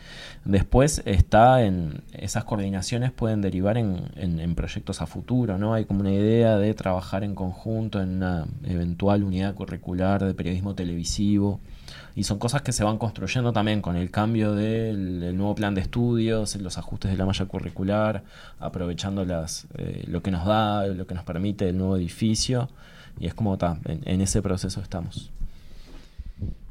Después 0.45 1.01
está 1.05 1.63
en 1.63 2.01
esas 2.13 2.45
coordinaciones 2.45 3.11
pueden 3.11 3.41
derivar 3.41 3.77
en, 3.77 4.55
proyectos 4.55 5.01
a 5.01 5.07
futuro, 5.07 5.57
¿no? 5.57 5.73
Hay 5.73 5.85
como 5.85 6.01
una 6.01 6.13
idea 6.13 6.57
de 6.57 6.73
trabajar 6.73 7.23
en 7.23 7.35
conjunto 7.35 8.01
en 8.01 8.17
una 8.17 8.45
eventual 8.63 9.23
unidad 9.23 9.53
curricular 9.55 10.23
de 10.23 10.33
periodismo 10.33 10.75
televisivo. 10.75 11.59
Y 12.15 12.23
son 12.23 12.39
cosas 12.39 12.61
que 12.61 12.71
se 12.71 12.83
van 12.85 12.97
construyendo 12.97 13.51
también 13.51 13.81
con 13.81 13.97
el 13.97 14.09
cambio 14.09 14.53
del 14.53 15.35
nuevo 15.35 15.53
plan 15.53 15.75
de 15.75 15.81
estudios, 15.81 16.55
los 16.55 16.77
ajustes 16.77 17.11
de 17.11 17.17
la 17.17 17.25
malla 17.25 17.45
curricular, 17.45 18.23
aprovechando 18.59 19.25
las, 19.25 19.67
eh, 19.77 20.05
lo 20.07 20.23
que 20.23 20.31
nos 20.31 20.45
da, 20.45 20.87
lo 20.87 21.05
que 21.05 21.13
nos 21.13 21.25
permite 21.25 21.67
el 21.67 21.77
nuevo 21.77 21.97
edificio. 21.97 22.69
Y 23.19 23.27
es 23.27 23.33
como 23.33 23.53
está, 23.53 23.77
en 23.85 24.21
ese 24.21 24.41
proceso 24.41 24.81
estamos. 24.81 25.31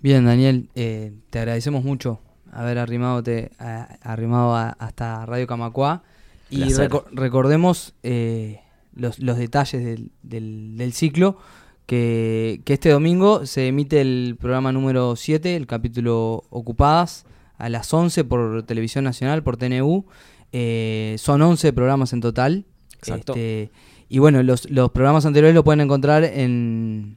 Bien, 0.02 0.24
Daniel, 0.24 0.68
eh, 0.74 1.12
te 1.30 1.38
agradecemos 1.38 1.82
mucho 1.82 2.20
haber 2.52 2.78
arrimado, 2.78 3.22
arrimado 4.02 4.54
hasta 4.54 5.26
Radio 5.26 5.46
Camacuá. 5.46 6.02
Y 6.50 6.72
recordemos 7.12 7.94
eh, 8.02 8.60
los, 8.94 9.18
detalles 9.18 9.98
del, 10.22 10.92
ciclo, 10.92 11.38
que, 11.86 12.60
este 12.66 12.90
domingo 12.90 13.46
se 13.46 13.68
emite 13.68 14.00
el 14.00 14.36
programa 14.38 14.72
número 14.72 15.16
7, 15.16 15.56
el 15.56 15.66
capítulo 15.66 16.44
Ocupadas, 16.50 17.24
a 17.58 17.68
las 17.68 17.92
11 17.92 18.24
por 18.24 18.62
Televisión 18.64 19.04
Nacional, 19.04 19.42
por 19.42 19.56
TNU. 19.56 20.04
Eh, 20.52 21.16
son 21.18 21.42
11 21.42 21.72
programas 21.72 22.12
en 22.12 22.20
total. 22.20 22.66
Exacto. 22.98 23.32
Este, 23.32 23.70
y 24.08 24.18
bueno, 24.18 24.42
los, 24.42 24.70
los 24.70 24.90
programas 24.90 25.26
anteriores 25.26 25.54
lo 25.54 25.64
pueden 25.64 25.80
encontrar 25.80 26.24
en 26.24 27.16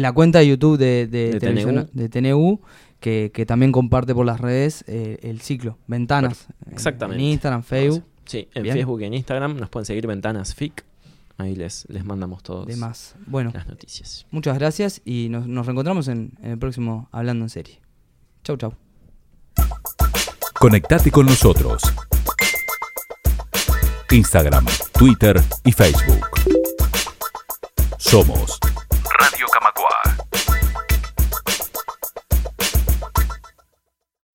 la 0.00 0.12
cuenta 0.12 0.40
de 0.40 0.48
YouTube 0.48 0.78
de, 0.78 1.06
de, 1.06 2.08
TNU, 2.08 2.60
que, 3.00 3.44
también 3.46 3.72
comparte 3.72 4.14
por 4.14 4.26
las 4.26 4.40
redes 4.40 4.84
eh, 4.86 5.18
el 5.22 5.40
ciclo, 5.40 5.78
Ventanas. 5.86 6.46
Exactamente. 6.70 7.22
En 7.22 7.30
Instagram, 7.30 7.62
Facebook. 7.62 8.04
Sí, 8.24 8.48
en 8.54 8.64
Facebook 8.64 9.00
y 9.02 9.04
en 9.04 9.14
Instagram 9.14 9.56
nos 9.56 9.68
pueden 9.68 9.86
seguir 9.86 10.06
Ventanas 10.06 10.54
FIC. 10.54 10.84
Ahí 11.38 11.54
les, 11.54 11.86
les 11.90 12.04
mandamos 12.04 12.42
todos 12.42 12.66
Demás. 12.66 13.14
Bueno, 13.26 13.50
las 13.52 13.66
noticias. 13.66 14.26
Muchas 14.30 14.58
gracias 14.58 15.02
y 15.04 15.28
nos, 15.28 15.46
nos 15.46 15.66
reencontramos 15.66 16.08
en, 16.08 16.32
en 16.42 16.52
el 16.52 16.58
próximo 16.58 17.08
Hablando 17.12 17.44
en 17.44 17.50
Serie. 17.50 17.80
Chau, 18.42 18.56
chau. 18.56 18.72
Conectate 20.58 21.10
con 21.10 21.26
nosotros. 21.26 21.82
Instagram, 24.10 24.64
Twitter 24.92 25.40
y 25.64 25.72
Facebook. 25.72 26.26
Somos 27.98 28.58